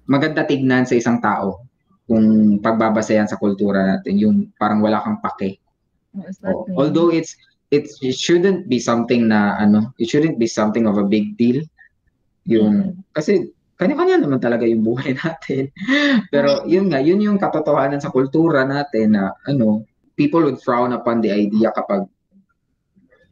maganda 0.04 0.44
tignan 0.44 0.84
sa 0.84 0.98
isang 0.98 1.22
tao 1.22 1.64
kung 2.04 2.58
pagbabasehan 2.60 3.24
sa 3.24 3.40
kultura 3.40 3.96
natin 3.96 4.20
yung 4.20 4.36
parang 4.60 4.84
wala 4.84 5.00
kang 5.00 5.20
pake. 5.24 5.60
Oh, 6.44 6.68
although 6.76 7.08
it's 7.08 7.34
it's 7.72 7.98
it 8.04 8.14
shouldn't 8.14 8.68
be 8.68 8.76
something 8.76 9.26
na 9.26 9.56
ano, 9.56 9.90
it 9.96 10.06
shouldn't 10.12 10.36
be 10.36 10.46
something 10.46 10.84
of 10.84 11.00
a 11.00 11.06
big 11.06 11.34
deal. 11.40 11.64
Yung 12.44 13.00
kasi 13.16 13.50
kanya-kanya 13.80 14.22
naman 14.22 14.38
talaga 14.38 14.68
yung 14.68 14.84
buhay 14.84 15.16
natin. 15.24 15.72
Pero 16.28 16.62
yun 16.68 16.92
nga, 16.92 17.00
yun 17.02 17.24
yung 17.24 17.40
katotohanan 17.40 17.98
sa 17.98 18.12
kultura 18.12 18.62
natin 18.68 19.18
na 19.18 19.34
ano, 19.48 19.82
people 20.14 20.44
would 20.46 20.60
frown 20.62 20.94
upon 20.94 21.18
the 21.24 21.32
idea 21.32 21.74
kapag 21.74 22.06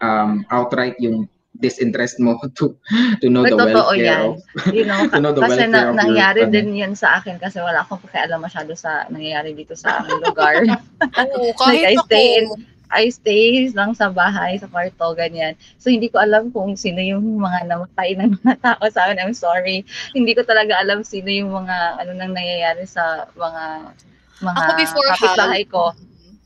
um, 0.02 0.42
outright 0.50 0.98
yung 0.98 1.30
disinterest 1.60 2.16
mo 2.16 2.40
to 2.56 2.72
to 3.20 3.28
know 3.28 3.44
But 3.44 3.56
the 3.56 3.66
welfare 3.68 4.00
yan. 4.00 4.20
of 4.24 4.40
you 4.72 4.84
know, 4.88 5.04
to 5.12 5.20
know 5.20 5.32
the 5.36 5.44
kasi 5.44 5.68
na, 5.68 5.92
nangyari 5.92 6.48
your, 6.48 6.52
din 6.52 6.72
ano. 6.72 6.80
yan 6.80 6.94
sa 6.96 7.20
akin 7.20 7.36
kasi 7.36 7.60
wala 7.60 7.84
akong 7.84 8.00
pakialam 8.08 8.40
masyado 8.40 8.72
sa 8.72 9.04
nangyayari 9.12 9.52
dito 9.52 9.76
sa 9.76 10.00
aming 10.00 10.22
lugar. 10.24 10.64
Oo, 11.36 11.52
kahit 11.60 11.84
like, 11.84 11.92
I 11.92 11.94
stay 12.08 12.26
in 12.40 12.46
I 12.92 13.08
stay 13.08 13.72
lang 13.72 13.96
sa 13.96 14.12
bahay, 14.12 14.60
sa 14.60 14.68
kwarto, 14.68 15.16
ganyan. 15.16 15.56
So, 15.80 15.88
hindi 15.88 16.12
ko 16.12 16.20
alam 16.20 16.52
kung 16.52 16.76
sino 16.76 17.00
yung 17.00 17.40
mga 17.40 17.64
namatay 17.64 18.20
ng 18.20 18.44
mga 18.44 18.54
tao 18.60 18.84
sa 18.92 19.08
akin. 19.08 19.16
I'm 19.16 19.32
sorry. 19.32 19.88
Hindi 20.12 20.36
ko 20.36 20.44
talaga 20.44 20.76
alam 20.76 21.00
sino 21.00 21.32
yung 21.32 21.56
mga, 21.56 22.04
ano 22.04 22.12
nang 22.12 22.36
nangyayari 22.36 22.84
sa 22.84 23.32
mga, 23.32 23.96
mga 24.44 24.60
Ako 24.60 24.70
before 24.76 25.08
kapitbahay 25.16 25.64
ko. 25.64 25.96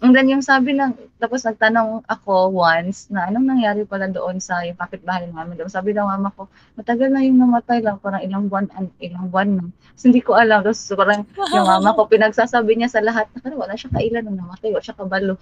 And 0.06 0.14
then 0.14 0.30
yung 0.30 0.44
sabi 0.46 0.78
ng, 0.78 0.94
tapos 1.16 1.40
nagtanong 1.48 2.04
ako 2.04 2.52
once 2.52 3.08
na 3.08 3.24
anong 3.32 3.48
nangyari 3.48 3.88
pala 3.88 4.04
doon 4.04 4.36
sa 4.36 4.60
yung 4.68 4.76
kapitbahay 4.76 5.24
namin 5.32 5.56
doon. 5.56 5.72
Sabi 5.72 5.96
ng 5.96 6.04
mama 6.04 6.28
ko, 6.36 6.44
matagal 6.76 7.08
na 7.08 7.24
yung 7.24 7.40
namatay 7.40 7.80
lang, 7.80 7.96
parang 8.04 8.20
ilang 8.20 8.52
buwan, 8.52 8.68
ilang 9.00 9.32
buwan 9.32 9.48
na. 9.56 9.64
So, 9.96 10.12
hindi 10.12 10.20
ko 10.20 10.36
alam. 10.36 10.60
Tapos 10.60 10.92
parang 10.92 11.24
yung 11.24 11.64
mama 11.64 11.96
ko, 11.96 12.04
pinagsasabi 12.04 12.76
niya 12.76 12.92
sa 12.92 13.00
lahat, 13.00 13.32
na 13.40 13.56
wala 13.56 13.72
siya 13.72 13.88
kailan 13.96 14.28
nung 14.28 14.36
namatay, 14.36 14.68
wala 14.68 14.84
siya 14.84 14.96
kabalo. 14.96 15.40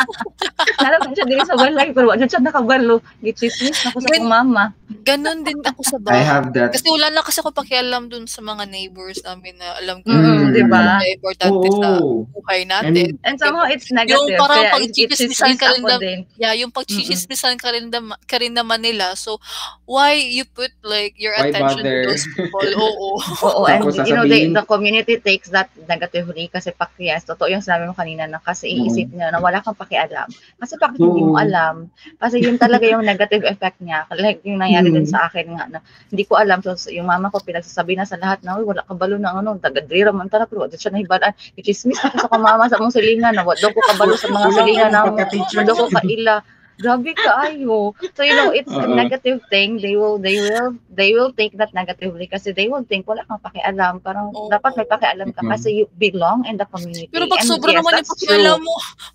Nalaman 0.82 1.12
siya 1.14 1.26
din 1.30 1.40
sa 1.46 1.54
balay, 1.54 1.88
pero 1.94 2.10
wala 2.10 2.26
siya 2.26 2.42
nakabalo. 2.42 2.98
Gichismis 3.22 3.86
ako 3.86 4.02
sa 4.02 4.10
Gan- 4.10 4.26
mama. 4.26 4.74
Ganon 5.06 5.46
din 5.46 5.58
ako 5.62 5.80
sa 5.86 5.98
bahay. 6.02 6.18
I 6.18 6.26
have 6.26 6.50
that. 6.58 6.74
Kasi 6.74 6.90
wala 6.90 7.14
na 7.14 7.22
kasi 7.22 7.38
ako 7.38 7.54
pakialam 7.54 8.10
doon 8.10 8.26
sa 8.26 8.42
mga 8.42 8.66
neighbors 8.66 9.22
namin 9.22 9.54
na 9.54 9.78
alam 9.78 10.02
ko 10.02 10.10
mm, 10.10 10.50
di 10.50 10.62
ba? 10.66 10.98
importante 11.06 11.66
oh, 11.70 11.78
sa 11.78 11.88
buhay 12.34 12.66
natin. 12.66 13.14
And, 13.14 13.18
and 13.22 13.36
somehow 13.38 13.70
it's 13.70 13.90
negative. 13.94 14.18
Yung 14.18 14.34
parang 14.34 14.66
pag 14.74 14.95
chichismisan 14.96 15.60
ka 15.60 15.76
rin 15.76 15.84
na, 15.84 15.96
yeah, 16.40 16.56
yung 16.56 16.72
pag 16.72 16.88
chichismisan 16.88 17.60
ka 17.60 17.68
rin, 17.68 17.92
na, 17.92 18.16
ka 18.24 18.40
rin 18.40 18.56
naman 18.56 18.80
nila. 18.80 19.12
So, 19.12 19.36
why 19.84 20.16
you 20.16 20.48
put 20.48 20.72
like 20.80 21.12
your 21.20 21.36
why 21.36 21.52
attention 21.52 21.84
bother? 21.84 22.02
to 22.02 22.08
those 22.08 22.24
people? 22.32 22.70
Oo. 22.84 23.20
Oo, 23.20 23.62
and 23.68 23.84
you 24.08 24.16
know, 24.16 24.24
the, 24.24 24.48
the 24.50 24.64
community 24.64 25.20
takes 25.20 25.52
that 25.52 25.68
negatively 25.84 26.48
kasi 26.48 26.72
pak, 26.72 26.96
yes, 26.96 27.28
totoo 27.28 27.52
yung 27.52 27.60
sabi 27.62 27.84
mo 27.84 27.92
kanina 27.92 28.24
na 28.24 28.40
kasi 28.40 28.72
iisip 28.72 29.12
niya 29.12 29.28
na 29.28 29.38
wala 29.38 29.60
kang 29.60 29.76
pakialam. 29.76 30.26
Kasi 30.56 30.74
bakit 30.80 30.98
hindi 30.98 31.22
mo 31.22 31.36
alam? 31.36 31.92
Kasi 32.16 32.40
yun 32.40 32.56
talaga 32.56 32.88
yung 32.88 33.04
negative 33.12 33.44
effect 33.44 33.78
niya. 33.84 34.08
Like 34.16 34.40
yung 34.48 34.58
nangyari 34.58 34.88
din 34.88 35.04
sa 35.04 35.28
akin 35.28 35.52
nga 35.52 35.64
na 35.68 35.78
hindi 36.08 36.24
ko 36.24 36.40
alam. 36.40 36.64
So, 36.64 36.72
yung 36.88 37.06
mama 37.06 37.28
ko 37.28 37.44
pinagsasabi 37.44 37.98
na 37.98 38.08
sa 38.08 38.16
lahat 38.16 38.40
na, 38.40 38.56
wala 38.56 38.80
ka 38.86 38.94
balo 38.96 39.20
na 39.20 39.36
ano, 39.36 39.58
taga-drira 39.60 40.14
man 40.14 40.32
tala, 40.32 40.48
pero 40.48 40.64
wala 40.64 40.74
siya 40.74 40.94
nahibalaan. 40.94 41.34
Ichismis 41.58 41.98
na 42.00 42.14
sa 42.14 42.38
mama 42.38 42.70
sa 42.70 42.80
mong 42.80 42.94
silingan 42.94 43.36
na, 43.36 43.44
wala 43.44 43.66
ko 43.66 43.78
kabalo 43.92 44.14
sa 44.16 44.30
mga 44.30 44.48
silingan 44.54 44.85
na, 44.90 45.08
wala 45.08 45.72
ko 45.72 45.86
kaila. 45.90 46.36
Grabe 46.76 47.16
kaayo. 47.16 47.96
So 48.12 48.20
you 48.20 48.36
know, 48.36 48.52
it's 48.52 48.68
uh-huh. 48.68 48.84
a 48.84 48.88
negative 48.92 49.40
thing. 49.48 49.80
They 49.80 49.96
will 49.96 50.20
they 50.20 50.36
will 50.36 50.76
they 50.92 51.16
will 51.16 51.32
take 51.32 51.56
that 51.56 51.72
negatively 51.72 52.28
kasi 52.28 52.52
they 52.52 52.68
will 52.68 52.84
think 52.84 53.08
wala 53.08 53.24
kang 53.24 53.40
pakialam. 53.40 54.04
Parang 54.04 54.28
oh, 54.36 54.52
dapat 54.52 54.76
may 54.76 54.84
pakialam 54.84 55.32
ka 55.32 55.40
kasi 55.56 55.72
you 55.72 55.84
belong 55.96 56.44
in 56.44 56.60
the 56.60 56.68
community. 56.68 57.08
Pero 57.08 57.24
pag 57.32 57.48
sobra 57.48 57.72
yes, 57.72 57.80
naman 57.80 57.92
yung 57.96 58.10
pakialam 58.12 58.58
mo, 58.60 58.74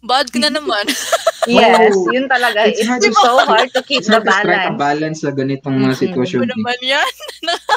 bad 0.09 0.27
ka 0.33 0.37
na 0.41 0.49
naman. 0.57 0.85
yes, 1.45 1.93
oh, 1.93 2.09
yun 2.09 2.25
talaga. 2.25 2.65
It's, 2.65 2.81
it's 2.81 3.21
so 3.21 3.37
hard 3.45 3.69
to 3.77 3.81
keep 3.85 4.09
the 4.09 4.21
balance. 4.25 4.73
It's 4.73 4.81
balance 4.81 5.19
sa 5.21 5.29
ganitong 5.29 5.77
mga 5.85 5.95
sitwasyon. 6.01 6.49
Ano 6.49 6.57
naman 6.57 6.79
yan? 6.81 7.13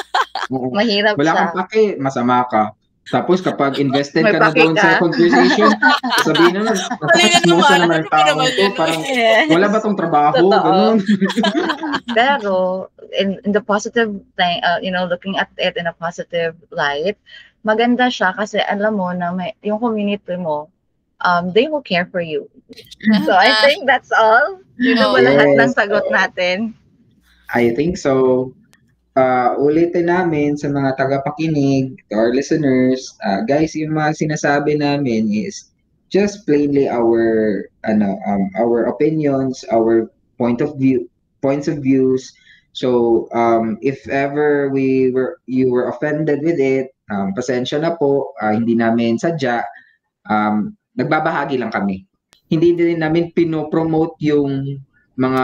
Mahirap 0.81 1.13
Wala 1.13 1.31
kang 1.37 1.53
pake, 1.61 2.01
masama 2.01 2.41
ka. 2.49 2.73
Tapos 3.05 3.37
kapag 3.37 3.77
invested 3.77 4.25
ka 4.25 4.33
na 4.41 4.49
doon 4.49 4.73
sa 4.73 4.97
conversation, 4.97 5.69
sabihin 6.25 6.57
na 6.57 6.61
lang, 6.65 6.77
napakasmosa 7.05 7.73
naman 7.77 8.01
ang 8.01 8.09
tao 8.09 8.33
to. 8.41 8.65
Parang, 8.73 9.01
wala 9.53 9.67
ba 9.69 9.77
tong 9.77 9.97
trabaho? 9.97 10.49
Ganun. 10.49 10.97
Pero, 12.17 12.53
in, 13.13 13.37
in 13.45 13.53
the 13.53 13.61
positive 13.61 14.09
thing, 14.33 14.57
uh, 14.65 14.81
you 14.81 14.89
know, 14.89 15.05
looking 15.05 15.37
at 15.37 15.53
it 15.61 15.77
in 15.77 15.85
a 15.85 15.93
positive 15.93 16.57
light, 16.73 17.13
maganda 17.61 18.09
siya 18.09 18.33
kasi 18.33 18.57
alam 18.65 18.97
mo 18.97 19.13
na 19.13 19.29
may, 19.29 19.53
yung 19.61 19.77
community 19.77 20.33
mo, 20.33 20.73
um, 21.21 21.53
they 21.53 21.69
will 21.69 21.85
care 21.85 22.09
for 22.09 22.25
you. 22.25 22.49
So, 23.29 23.37
I 23.37 23.53
think 23.69 23.85
that's 23.85 24.09
all. 24.09 24.65
Yun 24.81 24.97
know, 24.97 25.13
yes. 25.13 25.29
lahat 25.29 25.49
ng 25.61 25.71
sagot 25.77 26.05
natin? 26.09 26.73
I 27.53 27.69
think 27.77 28.01
so 28.01 28.49
uh, 29.15 29.55
ulitin 29.57 30.11
namin 30.11 30.59
sa 30.59 30.69
mga 30.69 30.99
tagapakinig, 30.99 31.99
to 32.11 32.15
our 32.15 32.31
listeners, 32.35 33.15
uh, 33.23 33.41
guys, 33.47 33.75
yung 33.75 33.95
mga 33.95 34.15
sinasabi 34.15 34.77
namin 34.77 35.31
is 35.31 35.71
just 36.11 36.45
plainly 36.45 36.87
our 36.87 37.65
ano 37.83 38.19
um, 38.27 38.51
our 38.59 38.87
opinions, 38.91 39.65
our 39.71 40.07
point 40.37 40.61
of 40.61 40.75
view, 40.77 41.07
points 41.41 41.67
of 41.67 41.81
views. 41.81 42.31
So 42.75 43.27
um, 43.31 43.79
if 43.79 44.03
ever 44.11 44.67
we 44.69 45.11
were 45.15 45.39
you 45.47 45.71
were 45.71 45.87
offended 45.87 46.43
with 46.43 46.59
it, 46.59 46.91
um, 47.09 47.31
pasensya 47.31 47.81
na 47.81 47.95
po, 47.95 48.35
uh, 48.43 48.51
hindi 48.51 48.75
namin 48.75 49.15
sadya. 49.15 49.63
Um, 50.27 50.75
nagbabahagi 50.95 51.59
lang 51.59 51.71
kami. 51.71 52.03
Hindi 52.51 52.77
din 52.77 53.01
namin 53.01 53.33
pinopromote 53.33 54.19
yung 54.21 54.79
mga 55.15 55.43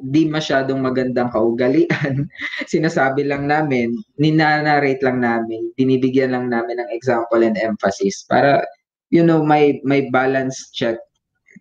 di 0.00 0.24
masyadong 0.24 0.80
magandang 0.80 1.28
kaugalian, 1.28 2.24
sinasabi 2.72 3.28
lang 3.28 3.44
namin, 3.44 3.92
ninanarrate 4.16 5.04
lang 5.04 5.20
namin, 5.20 5.68
binibigyan 5.76 6.32
lang 6.32 6.48
namin 6.48 6.80
ng 6.80 6.90
example 6.96 7.44
and 7.44 7.60
emphasis 7.60 8.24
para 8.24 8.64
you 9.12 9.20
know 9.20 9.44
may 9.44 9.84
may 9.84 10.08
balance 10.08 10.72
check 10.72 10.96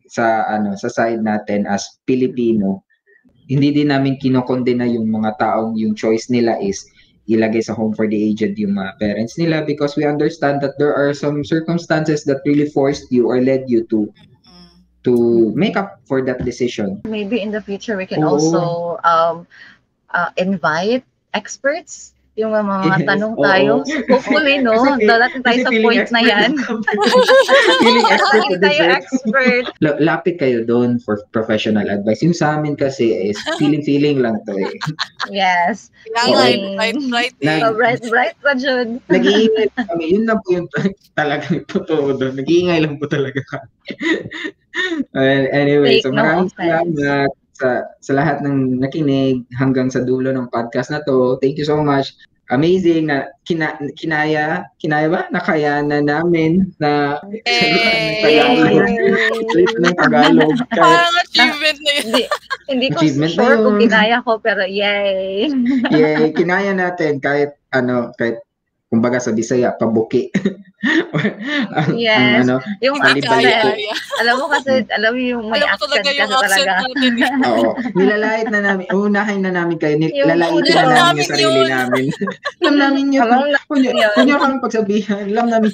sa 0.07 0.47
ano 0.47 0.79
sa 0.79 0.87
side 0.87 1.19
natin 1.19 1.67
as 1.67 1.83
Pilipino. 2.07 2.83
Hindi 3.51 3.75
din 3.75 3.91
namin 3.91 4.15
kinokondena 4.15 4.87
yung 4.87 5.11
mga 5.11 5.35
taong 5.35 5.75
yung 5.75 5.91
choice 5.91 6.31
nila 6.31 6.55
is 6.63 6.87
ilagay 7.27 7.59
sa 7.59 7.75
home 7.75 7.91
for 7.91 8.07
the 8.07 8.15
aged 8.15 8.55
yung 8.55 8.79
mga 8.79 8.95
parents 8.97 9.35
nila 9.35 9.63
because 9.67 9.99
we 9.99 10.07
understand 10.07 10.63
that 10.63 10.75
there 10.79 10.95
are 10.95 11.11
some 11.11 11.43
circumstances 11.43 12.23
that 12.23 12.39
really 12.47 12.67
forced 12.71 13.11
you 13.11 13.27
or 13.27 13.43
led 13.43 13.67
you 13.67 13.83
to 13.91 14.07
to 15.03 15.51
make 15.55 15.75
up 15.75 16.01
for 16.05 16.21
that 16.23 16.45
decision. 16.45 17.01
Maybe 17.05 17.41
in 17.41 17.51
the 17.51 17.61
future 17.61 17.97
we 17.97 18.05
can 18.05 18.23
oh. 18.23 18.37
also 18.37 18.99
um, 19.03 19.47
uh, 20.11 20.29
invite 20.37 21.03
experts 21.33 22.13
yung 22.39 22.55
mga, 22.55 22.63
mga 22.63 22.99
tanong 23.11 23.35
tayo. 23.43 23.73
Hopefully, 24.07 24.63
no? 24.63 24.71
Dalating 25.03 25.43
tayo 25.43 25.57
sa 25.67 25.71
point 25.83 26.07
na 26.15 26.21
yan. 26.23 26.49
feeling 27.83 28.07
expert 28.07 28.41
Hindi 28.47 28.57
tayo 28.63 28.81
expert. 28.95 29.65
Lapit 30.07 30.39
kayo 30.39 30.63
doon 30.63 30.95
for 31.03 31.19
professional 31.35 31.83
advice. 31.91 32.23
Yung 32.23 32.31
sa 32.31 32.55
amin 32.55 32.79
kasi 32.79 33.11
is 33.11 33.35
feeling-feeling 33.59 34.23
lang 34.23 34.39
to 34.47 34.55
eh. 34.55 34.71
Yes. 35.27 35.91
Kailangan, 36.15 36.79
right, 36.79 36.97
right, 37.11 37.35
Nag- 37.43 37.61
So, 37.61 37.75
bright, 37.75 38.01
bright 38.07 38.35
pa. 38.39 38.55
Nag-iingay 38.55 39.67
kami. 39.91 40.15
Yun 40.15 40.23
lang 40.31 40.39
po 40.47 40.55
yung 40.55 40.71
talagang 41.19 41.67
totoo 41.67 42.15
doon. 42.15 42.39
Nag-iingay 42.39 42.79
lang 42.79 42.95
po 42.95 43.11
talaga 43.11 43.43
kami. 43.51 43.67
anyway, 45.51 45.99
Take 45.99 46.07
so 46.07 46.15
no 46.15 46.23
maraming 46.23 46.51
salamat 46.55 47.31
sa, 47.61 47.85
sa 48.01 48.11
lahat 48.17 48.41
ng 48.41 48.81
nakinig 48.81 49.45
hanggang 49.61 49.93
sa 49.93 50.01
dulo 50.01 50.33
ng 50.33 50.49
podcast 50.49 50.89
na 50.89 51.05
to. 51.05 51.37
Thank 51.37 51.61
you 51.61 51.67
so 51.69 51.77
much. 51.77 52.17
Amazing 52.51 53.07
na 53.07 53.31
kina, 53.47 53.79
kinaya, 53.95 54.67
kinaya 54.75 55.07
ba? 55.07 55.21
Nakaya 55.31 55.79
na 55.79 56.03
namin 56.03 56.75
na 56.83 57.15
Tagalog. 57.47 58.91
Ulit 59.55 59.71
ng 59.79 59.95
Tagalog. 59.95 60.55
Kahit 60.75 60.99
Parang 60.99 61.15
achievement 61.23 61.77
na 61.79 61.91
yun. 61.95 62.03
Hindi, 62.03 62.23
hindi 62.67 62.87
ko 62.91 62.99
Achievement 62.99 63.31
sure 63.31 63.55
kung 63.55 63.79
kinaya 63.79 64.17
ko, 64.27 64.31
pero 64.43 64.67
yay! 64.67 65.47
Yay, 65.95 66.35
kinaya 66.35 66.75
natin 66.75 67.23
kahit 67.23 67.55
ano, 67.71 68.11
kahit 68.19 68.43
kumbaga 68.91 69.23
sa 69.23 69.31
Bisaya, 69.31 69.71
pabuki. 69.73 70.27
Yes. 71.93 72.17
ang 72.17 72.49
ano, 72.49 72.55
Yung 72.81 72.97
accent, 72.97 73.85
alam 74.17 74.35
mo 74.41 74.49
kasi, 74.49 74.81
alam 74.89 75.13
mo 75.13 75.21
yung 75.21 75.43
may 75.53 75.61
Alam 75.61 75.77
mo 75.77 75.77
accent 75.77 75.91
talaga 75.93 76.09
kasi 76.09 76.17
yung 76.17 76.33
accent 76.33 76.49
talaga. 76.49 76.73
natin. 76.73 77.11
eh. 77.13 77.29
oo, 77.53 77.69
nilalait 77.93 78.47
na 78.49 78.59
namin, 78.65 78.85
unahin 78.89 79.41
na 79.45 79.51
namin 79.53 79.77
kayo, 79.77 79.95
nilalaitin 80.01 80.73
na 80.73 80.81
alam 80.81 80.89
namin 80.89 80.97
yung 80.97 80.97
namin 80.97 81.25
sarili 81.29 81.53
yun. 81.53 81.69
namin. 81.69 82.05
alam 82.65 82.75
namin 82.81 83.05
yun. 83.13 83.29
Alam 83.29 83.41
kunya 83.69 84.35
kami 84.41 84.55
pagsabihan. 84.57 85.23
Alam 85.29 85.47
namin. 85.53 85.71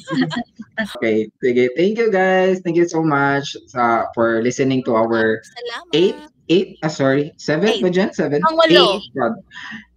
okay, 1.00 1.32
sige. 1.40 1.72
Thank 1.80 1.96
you 1.98 2.12
guys. 2.12 2.60
Thank 2.60 2.76
you 2.76 2.86
so 2.86 3.00
much 3.00 3.56
sa 3.72 4.12
for 4.12 4.44
listening 4.44 4.84
to 4.84 4.94
our 4.94 5.40
Salamat. 5.40 5.92
eight 5.96 6.20
eight, 6.50 6.78
ah, 6.84 6.88
sorry, 6.88 7.34
seven 7.38 7.70
Eight. 7.70 7.82
ba 7.84 7.90
dyan? 7.90 8.14
Seven? 8.14 8.42
Pangwalo. 8.42 8.98
Eight, 8.98 9.12
pod, 9.16 9.34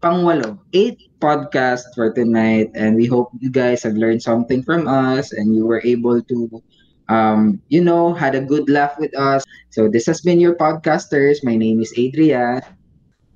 pangwalo. 0.03 0.59
Eight 0.72 0.98
podcast 1.20 1.84
for 1.94 2.11
tonight 2.12 2.70
and 2.74 2.96
we 2.96 3.05
hope 3.07 3.30
you 3.38 3.51
guys 3.51 3.82
have 3.82 3.94
learned 3.94 4.22
something 4.22 4.62
from 4.62 4.88
us 4.88 5.32
and 5.32 5.55
you 5.55 5.66
were 5.66 5.82
able 5.84 6.22
to, 6.22 6.62
um, 7.09 7.61
you 7.68 7.84
know, 7.84 8.12
had 8.12 8.34
a 8.34 8.40
good 8.40 8.68
laugh 8.68 8.96
with 8.98 9.12
us. 9.16 9.44
So 9.70 9.88
this 9.88 10.07
has 10.07 10.20
been 10.20 10.40
your 10.40 10.57
podcasters. 10.57 11.44
My 11.44 11.57
name 11.57 11.80
is 11.80 11.92
Adrian. 11.96 12.62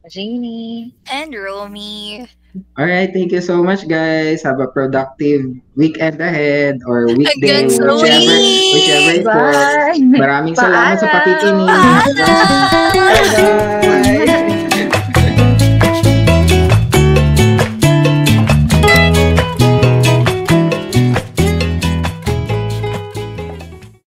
Jeannie. 0.08 0.94
And 1.10 1.34
Romy. 1.34 2.28
All 2.78 2.86
right, 2.86 3.10
thank 3.10 3.34
you 3.34 3.42
so 3.42 3.66
much, 3.66 3.90
guys. 3.90 4.46
Have 4.46 4.62
a 4.62 4.70
productive 4.70 5.58
weekend 5.74 6.22
ahead 6.22 6.78
or 6.86 7.10
weekday, 7.10 7.66
sa 7.66 7.82
whichever, 7.82 8.38
whichever 8.70 9.10
it 9.10 9.26
was. 9.26 9.58
Bye! 9.58 9.98
Maraming 9.98 10.54
salamat 10.54 11.02
sa 11.02 11.10
pakikinig. 11.10 11.66
Paalam! 11.66 12.50
Bye-bye! 13.82 14.38